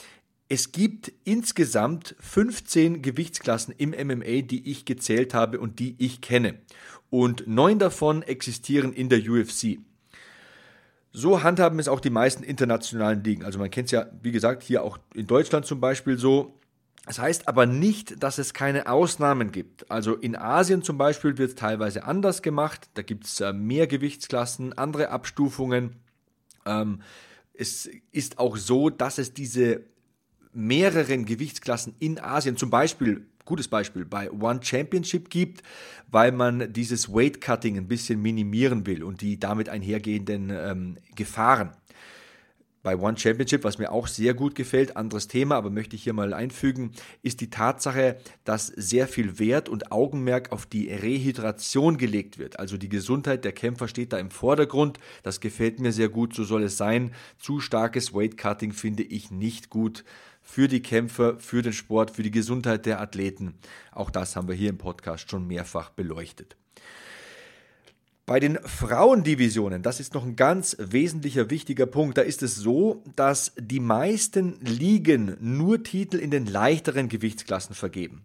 es 0.49 0.73
gibt 0.73 1.11
insgesamt 1.23 2.15
15 2.19 3.01
Gewichtsklassen 3.01 3.73
im 3.77 3.91
MMA, 3.91 4.41
die 4.41 4.69
ich 4.69 4.83
gezählt 4.83 5.33
habe 5.33 5.61
und 5.61 5.79
die 5.79 5.95
ich 5.99 6.19
kenne. 6.19 6.55
Und 7.09 7.47
neun 7.47 7.79
davon 7.79 8.23
existieren 8.23 8.91
in 8.91 9.07
der 9.07 9.19
UFC. 9.19 9.79
So 11.11 11.43
handhaben 11.43 11.79
es 11.79 11.87
auch 11.87 11.99
die 12.01 12.09
meisten 12.09 12.43
internationalen 12.43 13.23
Ligen. 13.23 13.45
Also 13.45 13.57
man 13.57 13.69
kennt 13.69 13.85
es 13.85 13.91
ja, 13.91 14.07
wie 14.21 14.31
gesagt, 14.31 14.63
hier 14.63 14.83
auch 14.83 14.97
in 15.13 15.27
Deutschland 15.27 15.65
zum 15.65 15.79
Beispiel 15.79 16.17
so. 16.17 16.59
Das 17.05 17.19
heißt 17.19 17.47
aber 17.49 17.65
nicht, 17.65 18.23
dass 18.23 18.37
es 18.37 18.53
keine 18.53 18.87
Ausnahmen 18.87 19.51
gibt. 19.51 19.91
Also 19.91 20.15
in 20.15 20.37
Asien 20.37 20.83
zum 20.83 20.97
Beispiel 20.97 21.37
wird 21.37 21.49
es 21.49 21.55
teilweise 21.55 22.05
anders 22.05 22.41
gemacht. 22.41 22.89
Da 22.93 23.01
gibt 23.01 23.25
es 23.25 23.41
äh, 23.41 23.51
mehr 23.51 23.87
Gewichtsklassen, 23.87 24.73
andere 24.77 25.09
Abstufungen. 25.09 25.97
Ähm, 26.65 27.01
es 27.53 27.89
ist 28.11 28.39
auch 28.39 28.55
so, 28.55 28.89
dass 28.89 29.17
es 29.17 29.33
diese 29.33 29.81
mehreren 30.53 31.25
Gewichtsklassen 31.25 31.95
in 31.99 32.19
Asien, 32.19 32.55
zum 32.55 32.69
Beispiel, 32.69 33.25
gutes 33.43 33.67
Beispiel, 33.67 34.05
bei 34.05 34.31
One 34.31 34.61
Championship 34.63 35.29
gibt, 35.29 35.61
weil 36.09 36.31
man 36.31 36.71
dieses 36.71 37.11
Weight 37.11 37.41
Cutting 37.41 37.77
ein 37.77 37.87
bisschen 37.87 38.21
minimieren 38.21 38.85
will 38.85 39.03
und 39.03 39.21
die 39.21 39.39
damit 39.39 39.67
einhergehenden 39.67 40.51
ähm, 40.51 40.97
Gefahren. 41.15 41.71
Bei 42.83 42.97
One 42.97 43.17
Championship, 43.17 43.63
was 43.63 43.77
mir 43.77 43.91
auch 43.91 44.07
sehr 44.07 44.33
gut 44.33 44.55
gefällt, 44.55 44.97
anderes 44.97 45.27
Thema, 45.27 45.55
aber 45.55 45.69
möchte 45.69 45.95
ich 45.95 46.03
hier 46.03 46.13
mal 46.13 46.33
einfügen, 46.33 46.91
ist 47.21 47.41
die 47.41 47.49
Tatsache, 47.49 48.17
dass 48.43 48.67
sehr 48.67 49.07
viel 49.07 49.39
Wert 49.39 49.69
und 49.69 49.91
Augenmerk 49.91 50.51
auf 50.51 50.65
die 50.65 50.91
Rehydration 50.91 51.97
gelegt 51.97 52.37
wird. 52.37 52.59
Also 52.59 52.77
die 52.77 52.89
Gesundheit 52.89 53.45
der 53.45 53.53
Kämpfer 53.53 53.87
steht 53.87 54.13
da 54.13 54.19
im 54.19 54.29
Vordergrund. 54.29 54.99
Das 55.23 55.39
gefällt 55.39 55.79
mir 55.79 55.93
sehr 55.93 56.09
gut, 56.09 56.35
so 56.35 56.43
soll 56.43 56.63
es 56.63 56.77
sein. 56.77 57.13
Zu 57.39 57.61
starkes 57.61 58.13
Weightcutting 58.13 58.73
finde 58.73 59.03
ich 59.03 59.31
nicht 59.31 59.69
gut 59.69 60.03
für 60.41 60.67
die 60.67 60.81
Kämpfer, 60.81 61.39
für 61.39 61.61
den 61.61 61.73
Sport, 61.73 62.11
für 62.11 62.23
die 62.23 62.31
Gesundheit 62.31 62.85
der 62.85 62.99
Athleten. 62.99 63.55
Auch 63.93 64.11
das 64.11 64.35
haben 64.35 64.49
wir 64.49 64.55
hier 64.55 64.69
im 64.69 64.77
Podcast 64.77 65.31
schon 65.31 65.47
mehrfach 65.47 65.89
beleuchtet. 65.89 66.57
Bei 68.25 68.39
den 68.39 68.57
Frauendivisionen, 68.63 69.81
das 69.81 69.99
ist 69.99 70.13
noch 70.13 70.23
ein 70.23 70.37
ganz 70.37 70.77
wesentlicher, 70.79 71.49
wichtiger 71.49 71.85
Punkt, 71.85 72.17
da 72.17 72.21
ist 72.21 72.41
es 72.41 72.55
so, 72.55 73.03
dass 73.17 73.51
die 73.59 73.81
meisten 73.81 74.61
Ligen 74.61 75.35
nur 75.41 75.83
Titel 75.83 76.17
in 76.17 76.31
den 76.31 76.45
leichteren 76.45 77.09
Gewichtsklassen 77.09 77.75
vergeben. 77.75 78.23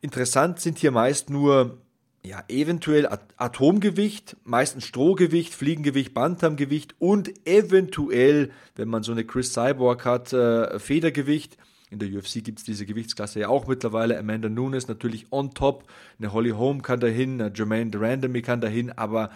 Interessant 0.00 0.60
sind 0.60 0.78
hier 0.78 0.92
meist 0.92 1.28
nur 1.28 1.76
ja, 2.24 2.42
eventuell 2.48 3.06
Atomgewicht, 3.36 4.38
meistens 4.44 4.84
Strohgewicht, 4.84 5.54
Fliegengewicht, 5.54 6.14
Bantamgewicht 6.14 6.94
und 6.98 7.46
eventuell, 7.46 8.50
wenn 8.76 8.88
man 8.88 9.02
so 9.02 9.12
eine 9.12 9.24
Chris 9.24 9.52
Cyborg 9.52 10.06
hat, 10.06 10.32
äh, 10.32 10.78
Federgewicht. 10.78 11.58
In 11.94 12.00
der 12.00 12.08
UFC 12.08 12.42
gibt 12.42 12.58
es 12.58 12.64
diese 12.64 12.86
Gewichtsklasse 12.86 13.38
ja 13.38 13.48
auch 13.48 13.68
mittlerweile. 13.68 14.18
Amanda 14.18 14.48
Nunes 14.48 14.88
natürlich 14.88 15.26
on 15.30 15.54
top. 15.54 15.84
Eine 16.18 16.32
Holly 16.32 16.50
Holm 16.50 16.82
kann 16.82 16.98
dahin, 16.98 17.40
eine 17.40 17.52
Jermaine 17.54 17.92
Durandamy 17.92 18.42
kann 18.42 18.60
dahin, 18.60 18.90
aber 18.90 19.30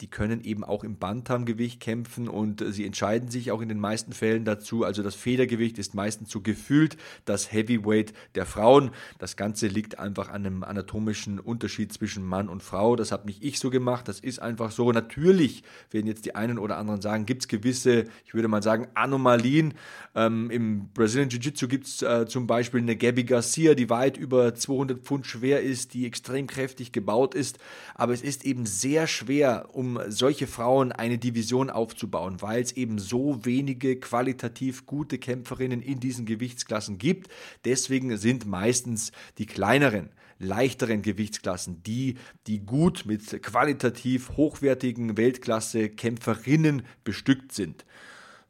die 0.00 0.08
können 0.08 0.42
eben 0.42 0.64
auch 0.64 0.84
im 0.84 0.96
Bantamgewicht 0.96 1.80
kämpfen 1.80 2.28
und 2.28 2.64
sie 2.68 2.84
entscheiden 2.84 3.28
sich 3.28 3.50
auch 3.50 3.60
in 3.60 3.68
den 3.68 3.80
meisten 3.80 4.12
Fällen 4.12 4.44
dazu. 4.44 4.84
Also 4.84 5.02
das 5.02 5.14
Federgewicht 5.14 5.78
ist 5.78 5.94
meistens 5.94 6.30
so 6.30 6.40
gefühlt 6.40 6.96
das 7.24 7.52
Heavyweight 7.52 8.12
der 8.34 8.46
Frauen. 8.46 8.90
Das 9.18 9.36
Ganze 9.36 9.66
liegt 9.66 9.98
einfach 9.98 10.28
an 10.28 10.46
einem 10.46 10.62
anatomischen 10.64 11.38
Unterschied 11.38 11.92
zwischen 11.92 12.24
Mann 12.24 12.48
und 12.48 12.62
Frau. 12.62 12.96
Das 12.96 13.12
habe 13.12 13.26
nicht 13.26 13.44
ich 13.44 13.58
so 13.58 13.70
gemacht, 13.70 14.08
das 14.08 14.20
ist 14.20 14.40
einfach 14.40 14.70
so. 14.70 14.92
Natürlich 14.92 15.62
werden 15.90 16.06
jetzt 16.06 16.24
die 16.24 16.34
einen 16.34 16.58
oder 16.58 16.78
anderen 16.78 17.00
sagen, 17.00 17.26
gibt 17.26 17.42
es 17.42 17.48
gewisse, 17.48 18.04
ich 18.24 18.34
würde 18.34 18.48
mal 18.48 18.62
sagen, 18.62 18.88
Anomalien. 18.94 19.74
Ähm, 20.14 20.50
Im 20.50 20.88
Brazilian 20.92 21.28
Jiu-Jitsu 21.28 21.68
gibt 21.68 21.86
es 21.86 22.02
äh, 22.02 22.26
zum 22.26 22.46
Beispiel 22.46 22.80
eine 22.80 22.96
Gabby 22.96 23.24
Garcia, 23.24 23.74
die 23.74 23.90
weit 23.90 24.16
über 24.16 24.54
200 24.54 25.00
Pfund 25.00 25.26
schwer 25.26 25.62
ist, 25.62 25.94
die 25.94 26.06
extrem 26.06 26.46
kräftig 26.46 26.92
gebaut 26.92 27.34
ist. 27.34 27.58
Aber 27.94 28.12
es 28.12 28.22
ist 28.22 28.44
eben 28.44 28.66
sehr 28.66 29.06
schwer, 29.06 29.68
um 29.72 29.89
solche 30.08 30.46
Frauen 30.46 30.92
eine 30.92 31.18
Division 31.18 31.70
aufzubauen, 31.70 32.42
weil 32.42 32.62
es 32.62 32.72
eben 32.72 32.98
so 32.98 33.44
wenige 33.44 33.98
qualitativ 33.98 34.86
gute 34.86 35.18
Kämpferinnen 35.18 35.82
in 35.82 36.00
diesen 36.00 36.26
Gewichtsklassen 36.26 36.98
gibt. 36.98 37.28
Deswegen 37.64 38.16
sind 38.16 38.46
meistens 38.46 39.12
die 39.38 39.46
kleineren 39.46 40.10
leichteren 40.40 41.02
Gewichtsklassen, 41.02 41.82
die, 41.82 42.16
die 42.46 42.64
gut 42.64 43.04
mit 43.04 43.42
qualitativ 43.42 44.30
hochwertigen 44.36 45.16
Weltklasse-Kämpferinnen 45.16 46.82
bestückt 47.04 47.52
sind. 47.52 47.84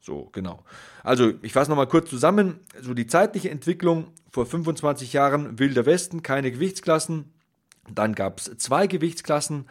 So, 0.01 0.31
genau. 0.33 0.65
Also, 1.03 1.35
ich 1.43 1.53
fasse 1.53 1.71
nochmal 1.71 1.89
kurz 1.89 2.09
zusammen. 2.09 2.61
So 2.81 2.95
die 2.95 3.07
zeitliche 3.07 3.51
Entwicklung 3.51 4.09
vor 4.31 4.47
25 4.47 5.13
Jahren, 5.13 5.59
Wilder 5.59 5.85
Westen, 5.85 6.23
keine 6.23 6.51
Gewichtsklassen. 6.51 7.33
Dann 7.93 8.15
gab 8.15 8.39
es 8.39 8.45
zwei 8.57 8.87
Gewichtsklassen. 8.87 9.67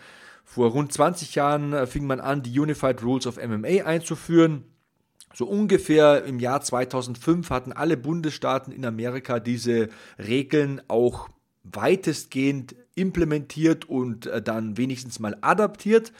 Vor 0.51 0.72
rund 0.72 0.91
20 0.91 1.36
Jahren 1.36 1.74
äh, 1.74 1.86
fing 1.86 2.08
man 2.08 2.20
an, 2.20 2.41
die 2.41 2.60
Unified 2.60 3.03
Rules 3.03 3.27
of 3.27 3.38
MMA 3.38 3.86
einzuführen. 3.86 4.63
So 5.32 5.46
ungefähr 5.46 6.24
im 6.24 6.39
Jahr 6.39 6.62
2005 6.62 7.51
hatten 7.51 7.72
alle 7.72 7.98
Bundesstaaten 7.98 8.74
in 8.74 8.84
Amerika 8.84 9.39
diese 9.39 9.89
Regeln 10.18 10.82
auch 10.88 11.29
weitestgehend 11.62 12.75
implementiert 12.96 13.88
und 13.88 14.25
äh, 14.25 14.41
dann 14.41 14.75
wenigstens 14.75 15.20
mal 15.20 15.38
adaptiert. 15.41 16.13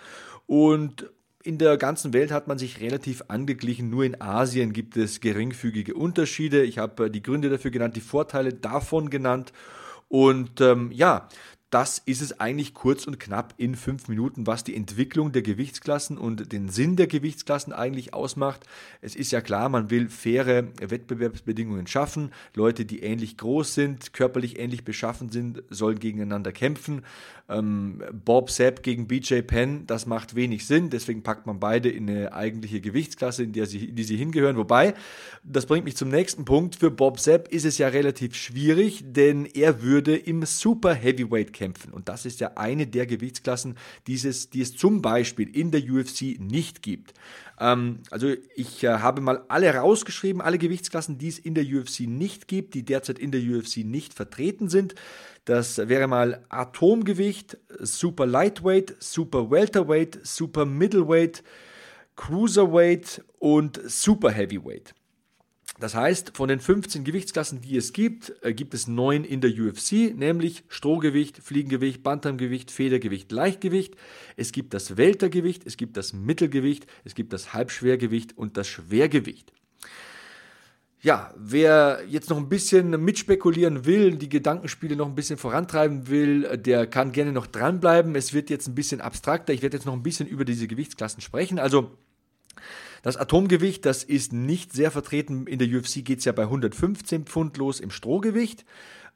Und 0.46 1.10
in 1.42 1.58
der 1.58 1.78
ganzen 1.78 2.14
Welt 2.14 2.32
hat 2.32 2.48
man 2.48 2.60
sich 2.60 2.82
relativ 2.82 3.24
angeglichen. 3.30 3.90
Nur 3.90 4.04
in 4.04 4.22
Asien 4.22 4.74
gibt 4.74 4.96
es 4.96 5.22
geringfügige 5.22 5.96
Unterschiede. 5.96 6.62
Ich 6.62 6.78
habe 6.78 7.08
äh, 7.08 7.10
die 7.10 7.24
Gründe 7.24 7.50
dafür 7.50 7.72
genannt, 7.72 7.96
die 7.96 8.02
Vorteile 8.02 8.54
davon 8.54 9.10
genannt. 9.10 9.54
Und 10.08 10.62
ähm, 10.62 10.92
ja, 10.92 11.30
das 11.70 12.00
ist 12.00 12.22
es 12.22 12.40
eigentlich 12.40 12.74
kurz 12.74 13.06
und 13.06 13.20
knapp 13.20 13.54
in 13.58 13.76
fünf 13.76 14.08
Minuten, 14.08 14.48
was 14.48 14.64
die 14.64 14.76
Entwicklung 14.76 15.32
der 15.32 15.44
Gewichtsklassen 15.44 16.18
und 16.18 16.52
den 16.52 16.70
Sinn 16.70 16.96
der 16.96 17.06
Gewichtsklassen 17.06 17.74
eigentlich 17.74 18.14
ausmacht. 18.14 18.62
Es 19.02 19.16
ist 19.16 19.32
ja 19.32 19.42
klar, 19.42 19.70
man 19.70 19.92
will 19.92 20.10
faire 20.10 20.68
Wettbewerbsbedingungen 20.80 21.86
schaffen. 21.86 22.32
Leute, 22.56 22.86
die 22.86 23.04
ähnlich 23.04 23.38
groß 23.38 23.76
sind, 23.76 24.14
körperlich 24.14 24.58
ähnlich 24.58 24.84
beschaffen 24.84 25.30
sind, 25.30 25.64
sollen 25.70 26.00
gegeneinander 26.00 26.52
kämpfen. 26.52 27.04
Ähm, 27.50 28.02
Bob 28.26 28.50
Sepp 28.50 28.82
gegen 28.82 29.08
BJ 29.08 29.42
Penn, 29.42 29.86
das 29.86 30.06
macht 30.08 30.36
wenig 30.36 30.66
Sinn. 30.66 30.90
Deswegen 30.90 31.22
packt 31.22 31.46
man 31.46 31.60
beide 31.60 31.90
in 31.90 32.10
eine 32.10 32.34
eigentliche 32.34 32.82
Gewichtsklasse, 32.82 33.44
in 33.44 33.54
der 33.54 33.68
sie, 33.68 33.86
in 33.86 33.96
die 33.96 34.04
sie 34.04 34.18
hingehören. 34.18 34.58
Wobei, 34.58 34.96
das 35.44 35.68
bringt 35.68 35.86
mich 35.86 35.98
zum 35.98 36.10
nächsten 36.10 36.46
Punkt. 36.46 36.76
Für 36.76 36.90
Bob 36.90 37.20
Sepp 37.20 37.48
ist 37.50 37.66
es 37.66 37.78
ja 37.78 37.90
relativ 37.90 38.36
schwierig, 38.36 39.04
denn 39.06 39.46
er 39.46 39.84
würde 39.84 40.16
im 40.16 40.46
Super 40.46 40.94
Heavyweight 40.94 41.54
kämpfen. 41.60 41.92
Und 41.92 42.08
das 42.08 42.26
ist 42.26 42.40
ja 42.40 42.54
eine 42.56 42.88
der 42.88 43.06
Gewichtsklassen, 43.06 43.76
dieses, 44.08 44.50
die 44.50 44.62
es 44.62 44.78
zum 44.78 45.02
Beispiel 45.02 45.54
in 45.54 45.72
der 45.72 45.82
UFC 45.82 46.40
nicht 46.40 46.82
gibt. 46.82 47.14
Ähm, 47.60 48.00
also 48.12 48.34
ich 48.56 48.86
äh, 48.86 48.88
habe 48.88 49.20
mal 49.20 49.44
alle 49.50 49.70
rausgeschrieben, 49.76 50.42
alle 50.42 50.58
Gewichtsklassen, 50.58 51.18
die 51.18 51.28
es 51.28 51.38
in 51.38 51.56
der 51.56 51.66
UFC 51.66 52.02
nicht 52.02 52.48
gibt, 52.48 52.76
die 52.76 52.84
derzeit 52.84 53.20
in 53.20 53.32
der 53.32 53.42
UFC 53.42 53.78
nicht 53.78 54.14
vertreten 54.14 54.70
sind. 54.70 54.96
Das 55.44 55.78
wäre 55.78 56.08
mal 56.08 56.46
Atomgewicht, 56.48 57.58
Super 57.80 58.26
Lightweight, 58.26 58.96
Super 59.00 59.52
Welterweight, 59.52 60.20
Super 60.24 60.64
Middleweight, 60.64 61.44
Cruiserweight 62.16 63.22
und 63.38 63.82
Super 63.86 64.32
Heavyweight. 64.32 64.94
Das 65.80 65.96
heißt, 65.96 66.36
von 66.36 66.50
den 66.50 66.60
15 66.60 67.06
Gewichtsklassen, 67.06 67.62
die 67.62 67.78
es 67.78 67.94
gibt, 67.94 68.34
äh, 68.42 68.54
gibt 68.54 68.74
es 68.74 68.88
neun 68.88 69.24
in 69.24 69.40
der 69.40 69.52
UFC, 69.52 70.14
nämlich 70.14 70.64
Strohgewicht, 70.68 71.38
Fliegengewicht, 71.38 72.04
Bantamgewicht, 72.04 72.70
Federgewicht, 72.70 73.32
Leichtgewicht. 73.32 73.96
Es 74.36 74.52
gibt 74.52 74.74
das 74.74 74.98
Weltergewicht, 74.98 75.66
es 75.66 75.78
gibt 75.78 75.96
das 75.96 76.12
Mittelgewicht, 76.12 76.86
es 77.06 77.16
gibt 77.16 77.32
das 77.32 77.54
Halbschwergewicht 77.54 78.38
und 78.38 78.58
das 78.58 78.68
Schwergewicht. 78.68 79.54
Ja, 81.02 81.34
wer 81.38 82.02
jetzt 82.10 82.30
noch 82.30 82.36
ein 82.36 82.50
bisschen 82.50 82.90
mitspekulieren 83.02 83.86
will, 83.86 84.18
die 84.18 84.28
Gedankenspiele 84.28 84.98
noch 84.98 85.08
ein 85.08 85.16
bisschen 85.16 85.38
vorantreiben 85.38 86.10
will, 86.10 86.58
der 86.58 86.88
kann 86.88 87.14
gerne 87.14 87.32
noch 87.32 87.48
dranbleiben. 87.48 88.16
Es 88.16 88.34
wird 88.34 88.50
jetzt 88.50 88.68
ein 88.68 88.76
bisschen 88.76 89.00
abstrakter. 89.00 89.54
Ich 89.54 89.62
werde 89.62 89.78
jetzt 89.78 89.86
noch 89.86 89.94
ein 89.94 90.04
bisschen 90.04 90.28
über 90.28 90.44
diese 90.44 90.68
Gewichtsklassen 90.68 91.22
sprechen. 91.22 91.58
Also 91.58 91.98
das 93.02 93.18
Atomgewicht, 93.18 93.86
das 93.86 94.04
ist 94.04 94.34
nicht 94.34 94.74
sehr 94.74 94.92
vertreten. 94.92 95.48
In 95.48 95.60
der 95.60 95.68
UFC 95.68 96.04
geht 96.04 96.20
es 96.20 96.26
ja 96.26 96.32
bei 96.32 96.44
115 96.44 97.26
Pfund 97.26 97.58
los 97.58 97.80
im 97.80 97.92
Strohgewicht. 97.92 98.66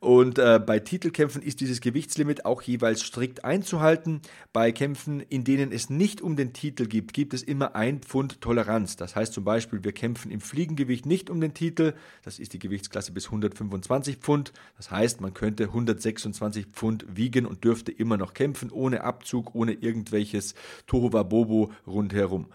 Und 0.04 0.38
äh, 0.38 0.60
bei 0.60 0.80
Titelkämpfen 0.80 1.42
ist 1.42 1.62
dieses 1.62 1.80
Gewichtslimit 1.80 2.44
auch 2.44 2.62
jeweils 2.62 3.02
strikt 3.04 3.46
einzuhalten. 3.46 4.22
Bei 4.52 4.74
Kämpfen, 4.74 5.22
in 5.22 5.46
denen 5.46 5.72
es 5.72 5.90
nicht 5.90 6.20
um 6.20 6.36
den 6.36 6.52
Titel 6.52 6.88
gibt, 6.88 7.14
gibt 7.14 7.34
es 7.34 7.42
immer 7.42 7.74
ein 7.78 8.02
Pfund 8.02 8.42
Toleranz. 8.42 8.98
Das 8.98 9.16
heißt 9.16 9.32
zum 9.32 9.46
Beispiel, 9.46 9.86
wir 9.86 9.94
kämpfen 9.94 10.30
im 10.30 10.42
Fliegengewicht 10.42 11.06
nicht 11.06 11.30
um 11.30 11.40
den 11.40 11.54
Titel. 11.54 11.94
Das 12.22 12.38
ist 12.38 12.52
die 12.52 12.60
Gewichtsklasse 12.60 13.14
bis 13.14 13.28
125 13.28 14.18
Pfund. 14.18 14.52
Das 14.76 14.92
heißt, 14.92 15.22
man 15.22 15.34
könnte 15.34 15.64
126 15.64 16.66
Pfund 16.66 17.06
wiegen 17.08 17.46
und 17.46 17.64
dürfte 17.64 17.94
immer 17.94 18.18
noch 18.18 18.34
kämpfen, 18.34 18.72
ohne 18.72 19.06
Abzug, 19.06 19.56
ohne 19.56 19.72
irgendwelches 19.72 20.54
Tohuwabobo 20.86 21.72
rundherum. 21.88 22.48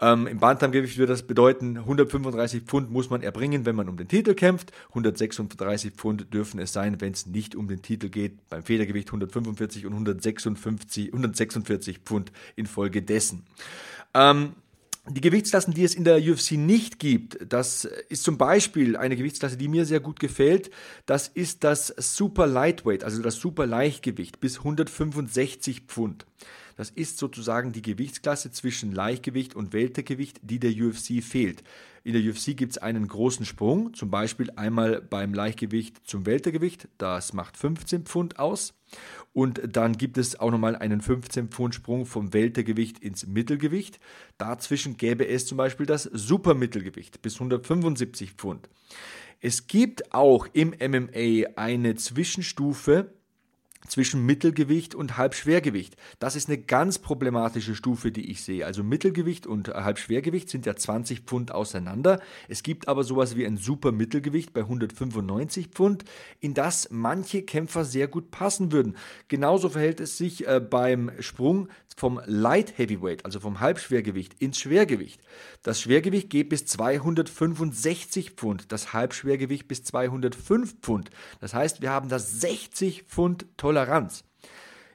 Ähm, 0.00 0.26
Im 0.26 0.38
Bantamgewicht 0.38 0.98
würde 0.98 1.12
das 1.12 1.22
bedeuten, 1.22 1.78
135 1.78 2.62
Pfund 2.64 2.90
muss 2.90 3.10
man 3.10 3.22
erbringen, 3.22 3.64
wenn 3.64 3.76
man 3.76 3.88
um 3.88 3.96
den 3.96 4.08
Titel 4.08 4.34
kämpft. 4.34 4.72
136 4.90 5.92
Pfund 5.92 6.32
dürfen 6.34 6.58
es 6.58 6.72
sein, 6.72 7.00
wenn 7.00 7.12
es 7.12 7.26
nicht 7.26 7.54
um 7.54 7.68
den 7.68 7.82
Titel 7.82 8.08
geht. 8.08 8.48
Beim 8.48 8.62
Federgewicht 8.62 9.08
145 9.08 9.86
und 9.86 9.92
156, 9.92 11.06
146 11.06 11.98
Pfund 12.00 12.32
infolgedessen. 12.56 13.44
Ähm, 14.14 14.54
die 15.06 15.20
Gewichtsklassen, 15.20 15.74
die 15.74 15.84
es 15.84 15.94
in 15.94 16.04
der 16.04 16.16
UFC 16.16 16.52
nicht 16.52 16.98
gibt, 16.98 17.36
das 17.46 17.84
ist 17.84 18.24
zum 18.24 18.38
Beispiel 18.38 18.96
eine 18.96 19.16
Gewichtsklasse, 19.16 19.58
die 19.58 19.68
mir 19.68 19.84
sehr 19.84 20.00
gut 20.00 20.18
gefällt. 20.18 20.70
Das 21.04 21.28
ist 21.28 21.62
das 21.62 21.88
Super 21.98 22.46
Lightweight, 22.46 23.04
also 23.04 23.20
das 23.20 23.36
Super 23.36 23.66
Leichtgewicht 23.66 24.40
bis 24.40 24.58
165 24.58 25.82
Pfund. 25.82 26.24
Das 26.76 26.90
ist 26.90 27.18
sozusagen 27.18 27.72
die 27.72 27.82
Gewichtsklasse 27.82 28.50
zwischen 28.50 28.92
Leichtgewicht 28.92 29.54
und 29.54 29.72
Weltergewicht, 29.72 30.40
die 30.42 30.58
der 30.58 30.72
UFC 30.72 31.22
fehlt. 31.22 31.62
In 32.02 32.12
der 32.12 32.22
UFC 32.22 32.56
gibt 32.56 32.72
es 32.72 32.78
einen 32.78 33.08
großen 33.08 33.46
Sprung, 33.46 33.94
zum 33.94 34.10
Beispiel 34.10 34.50
einmal 34.56 35.00
beim 35.00 35.32
Leichtgewicht 35.32 36.06
zum 36.06 36.26
Weltergewicht, 36.26 36.88
das 36.98 37.32
macht 37.32 37.56
15 37.56 38.04
Pfund 38.04 38.38
aus. 38.38 38.74
Und 39.32 39.62
dann 39.66 39.94
gibt 39.94 40.18
es 40.18 40.38
auch 40.38 40.50
nochmal 40.50 40.76
einen 40.76 41.00
15 41.00 41.48
Pfund 41.48 41.74
Sprung 41.74 42.04
vom 42.04 42.32
Weltergewicht 42.34 42.98
ins 42.98 43.26
Mittelgewicht. 43.26 43.98
Dazwischen 44.36 44.96
gäbe 44.96 45.26
es 45.26 45.46
zum 45.46 45.56
Beispiel 45.56 45.86
das 45.86 46.04
Supermittelgewicht 46.04 47.22
bis 47.22 47.34
175 47.34 48.32
Pfund. 48.32 48.68
Es 49.40 49.66
gibt 49.66 50.14
auch 50.14 50.46
im 50.52 50.70
MMA 50.70 51.56
eine 51.56 51.96
Zwischenstufe, 51.96 53.12
zwischen 53.88 54.24
Mittelgewicht 54.24 54.94
und 54.94 55.16
Halbschwergewicht. 55.16 55.96
Das 56.18 56.36
ist 56.36 56.48
eine 56.48 56.58
ganz 56.58 56.98
problematische 56.98 57.74
Stufe, 57.74 58.12
die 58.12 58.30
ich 58.30 58.42
sehe. 58.42 58.64
Also 58.66 58.82
Mittelgewicht 58.82 59.46
und 59.46 59.68
Halbschwergewicht 59.68 60.48
sind 60.48 60.66
ja 60.66 60.74
20 60.74 61.20
Pfund 61.20 61.52
auseinander. 61.52 62.20
Es 62.48 62.62
gibt 62.62 62.88
aber 62.88 63.04
sowas 63.04 63.36
wie 63.36 63.46
ein 63.46 63.56
Supermittelgewicht 63.56 64.52
bei 64.52 64.60
195 64.60 65.68
Pfund, 65.68 66.04
in 66.40 66.54
das 66.54 66.88
manche 66.90 67.42
Kämpfer 67.42 67.84
sehr 67.84 68.08
gut 68.08 68.30
passen 68.30 68.72
würden. 68.72 68.96
Genauso 69.28 69.68
verhält 69.68 70.00
es 70.00 70.16
sich 70.16 70.46
äh, 70.46 70.60
beim 70.60 71.10
Sprung 71.20 71.68
vom 71.96 72.20
Light 72.26 72.76
Heavyweight, 72.76 73.24
also 73.24 73.38
vom 73.38 73.60
Halbschwergewicht 73.60 74.34
ins 74.40 74.58
Schwergewicht. 74.58 75.20
Das 75.62 75.80
Schwergewicht 75.80 76.28
geht 76.28 76.48
bis 76.48 76.66
265 76.66 78.32
Pfund, 78.32 78.72
das 78.72 78.92
Halbschwergewicht 78.92 79.68
bis 79.68 79.84
205 79.84 80.80
Pfund. 80.80 81.10
Das 81.40 81.54
heißt, 81.54 81.82
wir 81.82 81.90
haben 81.90 82.08
da 82.08 82.18
60 82.18 83.04
Pfund 83.04 83.46
Toleranz. 83.56 83.73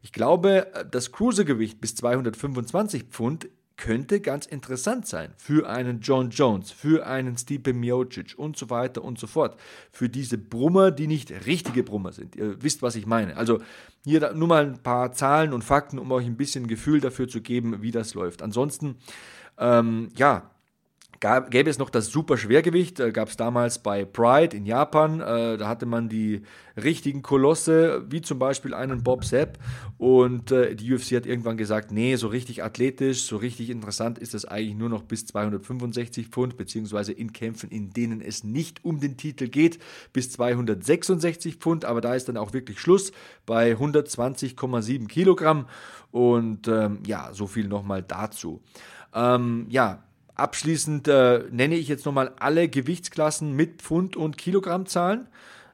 Ich 0.01 0.11
glaube, 0.13 0.67
das 0.91 1.11
Cruisergewicht 1.11 1.81
bis 1.81 1.95
225 1.95 3.03
Pfund 3.03 3.49
könnte 3.79 4.19
ganz 4.19 4.45
interessant 4.45 5.07
sein 5.07 5.33
für 5.37 5.69
einen 5.69 6.01
John 6.01 6.31
Jones, 6.31 6.69
für 6.69 7.07
einen 7.07 7.37
Stipe 7.37 7.73
Miocic 7.73 8.33
und 8.37 8.57
so 8.57 8.69
weiter 8.69 9.03
und 9.03 9.17
so 9.17 9.25
fort. 9.25 9.57
Für 9.91 10.09
diese 10.09 10.37
Brummer, 10.37 10.91
die 10.91 11.07
nicht 11.07 11.31
richtige 11.45 11.83
Brummer 11.83 12.11
sind. 12.11 12.35
Ihr 12.35 12.61
wisst, 12.61 12.81
was 12.81 12.95
ich 12.95 13.05
meine. 13.05 13.37
Also 13.37 13.59
hier 14.03 14.33
nur 14.33 14.49
mal 14.49 14.65
ein 14.65 14.83
paar 14.83 15.13
Zahlen 15.13 15.53
und 15.53 15.63
Fakten, 15.63 15.97
um 15.97 16.11
euch 16.11 16.25
ein 16.25 16.35
bisschen 16.35 16.67
Gefühl 16.67 16.99
dafür 16.99 17.29
zu 17.29 17.41
geben, 17.41 17.81
wie 17.81 17.91
das 17.91 18.13
läuft. 18.13 18.41
Ansonsten, 18.41 18.97
ähm, 19.57 20.09
ja, 20.15 20.51
Gab, 21.19 21.51
gäbe 21.51 21.69
es 21.69 21.77
noch 21.77 21.89
das 21.89 22.07
Superschwergewicht, 22.07 23.01
äh, 23.01 23.11
gab 23.11 23.27
es 23.27 23.35
damals 23.35 23.79
bei 23.79 24.05
Pride 24.05 24.55
in 24.55 24.65
Japan. 24.65 25.19
Äh, 25.19 25.57
da 25.57 25.67
hatte 25.67 25.85
man 25.85 26.07
die 26.07 26.43
richtigen 26.81 27.21
Kolosse, 27.21 28.05
wie 28.09 28.21
zum 28.21 28.39
Beispiel 28.39 28.73
einen 28.73 29.03
Bob 29.03 29.25
Sepp. 29.25 29.59
Und 29.97 30.53
äh, 30.53 30.75
die 30.75 30.93
UFC 30.93 31.11
hat 31.17 31.25
irgendwann 31.25 31.57
gesagt, 31.57 31.91
nee, 31.91 32.15
so 32.15 32.29
richtig 32.29 32.63
athletisch, 32.63 33.23
so 33.23 33.35
richtig 33.35 33.69
interessant 33.69 34.17
ist 34.17 34.33
das 34.33 34.45
eigentlich 34.45 34.77
nur 34.77 34.87
noch 34.87 35.03
bis 35.03 35.25
265 35.25 36.27
Pfund, 36.27 36.55
beziehungsweise 36.55 37.11
in 37.11 37.33
Kämpfen, 37.33 37.69
in 37.69 37.89
denen 37.89 38.21
es 38.21 38.45
nicht 38.45 38.85
um 38.85 39.01
den 39.01 39.17
Titel 39.17 39.49
geht, 39.49 39.77
bis 40.13 40.31
266 40.31 41.55
Pfund. 41.55 41.83
Aber 41.83 41.99
da 41.99 42.15
ist 42.15 42.29
dann 42.29 42.37
auch 42.37 42.53
wirklich 42.53 42.79
Schluss 42.79 43.11
bei 43.45 43.73
120,7 43.73 45.07
Kilogramm. 45.07 45.65
Und 46.11 46.69
ähm, 46.69 46.99
ja, 47.05 47.33
so 47.33 47.45
viel 47.45 47.67
nochmal 47.67 48.03
dazu. 48.03 48.61
Ähm, 49.13 49.65
ja, 49.69 50.03
Abschließend 50.39 51.07
äh, 51.07 51.43
nenne 51.51 51.75
ich 51.75 51.87
jetzt 51.87 52.05
nochmal 52.05 52.33
alle 52.39 52.69
Gewichtsklassen 52.69 53.53
mit 53.53 53.81
Pfund- 53.81 54.15
und 54.15 54.37
Kilogrammzahlen. 54.37 55.27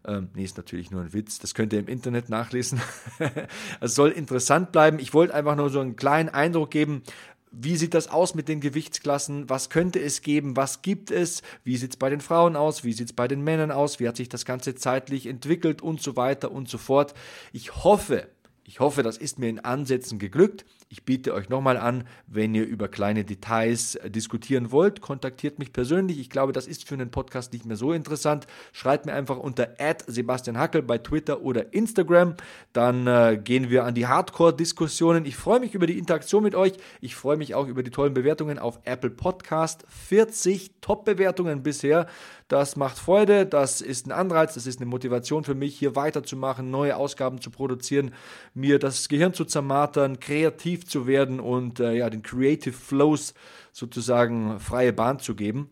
Ähm, 0.07 0.29
nee, 0.33 0.43
ist 0.43 0.57
natürlich 0.57 0.91
nur 0.91 1.01
ein 1.01 1.13
Witz. 1.13 1.39
Das 1.39 1.53
könnt 1.53 1.73
ihr 1.73 1.79
im 1.79 1.87
Internet 1.87 2.29
nachlesen. 2.29 2.81
es 3.79 3.95
soll 3.95 4.09
interessant 4.11 4.71
bleiben. 4.71 4.99
Ich 4.99 5.13
wollte 5.13 5.33
einfach 5.33 5.55
nur 5.55 5.69
so 5.69 5.79
einen 5.79 5.95
kleinen 5.95 6.29
Eindruck 6.29 6.71
geben. 6.71 7.03
Wie 7.51 7.77
sieht 7.77 7.93
das 7.93 8.09
aus 8.09 8.35
mit 8.35 8.49
den 8.49 8.59
Gewichtsklassen? 8.59 9.49
Was 9.49 9.69
könnte 9.69 9.99
es 9.99 10.21
geben? 10.21 10.57
Was 10.57 10.81
gibt 10.81 11.09
es? 11.09 11.41
Wie 11.63 11.77
sieht 11.77 11.91
es 11.91 11.97
bei 11.97 12.09
den 12.09 12.19
Frauen 12.19 12.55
aus? 12.55 12.83
Wie 12.83 12.93
sieht 12.93 13.09
es 13.09 13.13
bei 13.13 13.27
den 13.27 13.43
Männern 13.43 13.71
aus? 13.71 13.99
Wie 13.99 14.07
hat 14.07 14.17
sich 14.17 14.29
das 14.29 14.45
Ganze 14.45 14.75
zeitlich 14.75 15.27
entwickelt 15.27 15.81
und 15.81 16.01
so 16.01 16.17
weiter 16.17 16.51
und 16.51 16.67
so 16.69 16.77
fort? 16.77 17.13
Ich 17.53 17.83
hoffe, 17.83 18.27
ich 18.65 18.79
hoffe, 18.79 19.03
das 19.03 19.17
ist 19.17 19.39
mir 19.39 19.47
in 19.47 19.59
Ansätzen 19.59 20.19
geglückt. 20.19 20.65
Ich 20.95 21.03
biete 21.03 21.33
euch 21.33 21.49
nochmal 21.49 21.75
an, 21.75 22.05
wenn 22.25 22.55
ihr 22.55 22.65
über 22.65 22.87
kleine 22.87 23.25
Details 23.25 23.95
äh, 23.95 24.09
diskutieren 24.09 24.71
wollt, 24.71 25.01
kontaktiert 25.01 25.59
mich 25.59 25.73
persönlich. 25.73 26.19
Ich 26.19 26.29
glaube, 26.29 26.53
das 26.53 26.67
ist 26.67 26.87
für 26.87 26.93
einen 26.93 27.11
Podcast 27.11 27.51
nicht 27.51 27.65
mehr 27.65 27.75
so 27.75 27.91
interessant. 27.91 28.47
Schreibt 28.71 29.05
mir 29.05 29.11
einfach 29.11 29.37
unter 29.37 29.75
Sebastian 30.07 30.57
Hackel 30.57 30.83
bei 30.83 30.97
Twitter 30.97 31.41
oder 31.41 31.73
Instagram. 31.73 32.35
Dann 32.71 33.07
äh, 33.07 33.37
gehen 33.43 33.69
wir 33.69 33.83
an 33.83 33.93
die 33.93 34.07
Hardcore-Diskussionen. 34.07 35.25
Ich 35.25 35.35
freue 35.35 35.59
mich 35.59 35.75
über 35.75 35.85
die 35.85 35.99
Interaktion 35.99 36.43
mit 36.43 36.55
euch. 36.55 36.71
Ich 37.01 37.13
freue 37.13 37.35
mich 37.35 37.55
auch 37.55 37.67
über 37.67 37.83
die 37.83 37.91
tollen 37.91 38.13
Bewertungen 38.13 38.57
auf 38.57 38.79
Apple 38.85 39.09
Podcast. 39.09 39.83
40 39.89 40.79
Top-Bewertungen 40.79 41.61
bisher. 41.61 42.07
Das 42.47 42.75
macht 42.75 42.99
Freude, 42.99 43.47
das 43.47 43.81
ist 43.81 44.05
ein 44.05 44.11
Anreiz, 44.11 44.53
das 44.53 44.67
ist 44.67 44.79
eine 44.79 44.85
Motivation 44.85 45.43
für 45.43 45.55
mich, 45.55 45.79
hier 45.79 45.95
weiterzumachen, 45.95 46.69
neue 46.69 46.95
Ausgaben 46.95 47.41
zu 47.41 47.49
produzieren, 47.49 48.13
mir 48.53 48.77
das 48.77 49.09
Gehirn 49.09 49.33
zu 49.33 49.45
zermartern, 49.45 50.19
kreativ 50.19 50.84
zu 50.85 51.07
werden 51.07 51.39
und 51.39 51.79
äh, 51.79 51.93
ja, 51.93 52.09
den 52.09 52.23
Creative 52.23 52.73
Flows 52.73 53.33
sozusagen 53.71 54.59
freie 54.59 54.93
Bahn 54.93 55.19
zu 55.19 55.35
geben. 55.35 55.69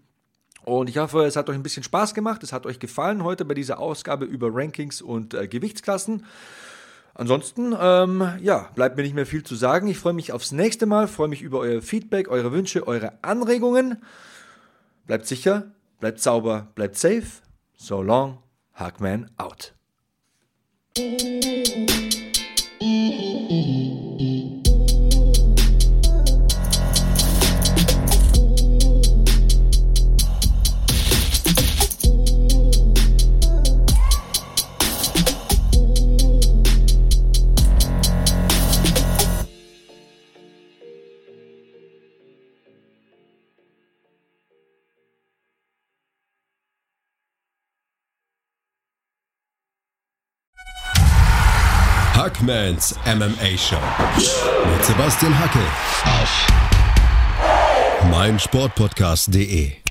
Und 0.66 0.90
ich 0.90 0.98
hoffe, 0.98 1.24
es 1.26 1.36
hat 1.36 1.50
euch 1.50 1.56
ein 1.56 1.64
bisschen 1.64 1.84
Spaß 1.84 2.14
gemacht, 2.14 2.42
es 2.44 2.54
hat 2.54 2.66
euch 2.66 2.80
gefallen 2.80 3.24
heute 3.24 3.46
bei 3.46 3.54
dieser 3.54 3.80
Ausgabe 3.80 4.26
über 4.26 4.50
Rankings 4.52 5.02
und 5.02 5.34
äh, 5.34 5.48
Gewichtsklassen. 5.48 6.26
Ansonsten, 7.16 7.76
ähm, 7.80 8.28
ja, 8.42 8.70
bleibt 8.76 8.98
mir 8.98 9.04
nicht 9.04 9.14
mehr 9.14 9.26
viel 9.26 9.44
zu 9.44 9.56
sagen. 9.56 9.88
Ich 9.88 10.00
freue 10.00 10.14
mich 10.14 10.32
aufs 10.32 10.52
nächste 10.52 10.86
Mal, 10.86 11.08
freue 11.08 11.28
mich 11.28 11.42
über 11.42 11.60
euer 11.60 11.82
Feedback, 11.82 12.30
eure 12.30 12.52
Wünsche, 12.52 12.88
eure 12.88 13.14
Anregungen. 13.22 14.02
Bleibt 15.06 15.28
sicher, 15.28 15.74
Bleibt 16.04 16.20
sauber, 16.20 16.68
bleibt 16.76 16.98
safe. 16.98 17.24
So 17.78 18.02
long, 18.02 18.40
Hackman 18.74 19.32
out. 19.38 19.74
Hackmans 52.44 52.96
MMA 53.06 53.58
Show 53.58 53.78
mit 54.18 54.86
Sebastian 54.86 55.34
Hacke 55.40 55.60
auf 56.04 56.48
meinsportpodcast.de. 58.12 59.83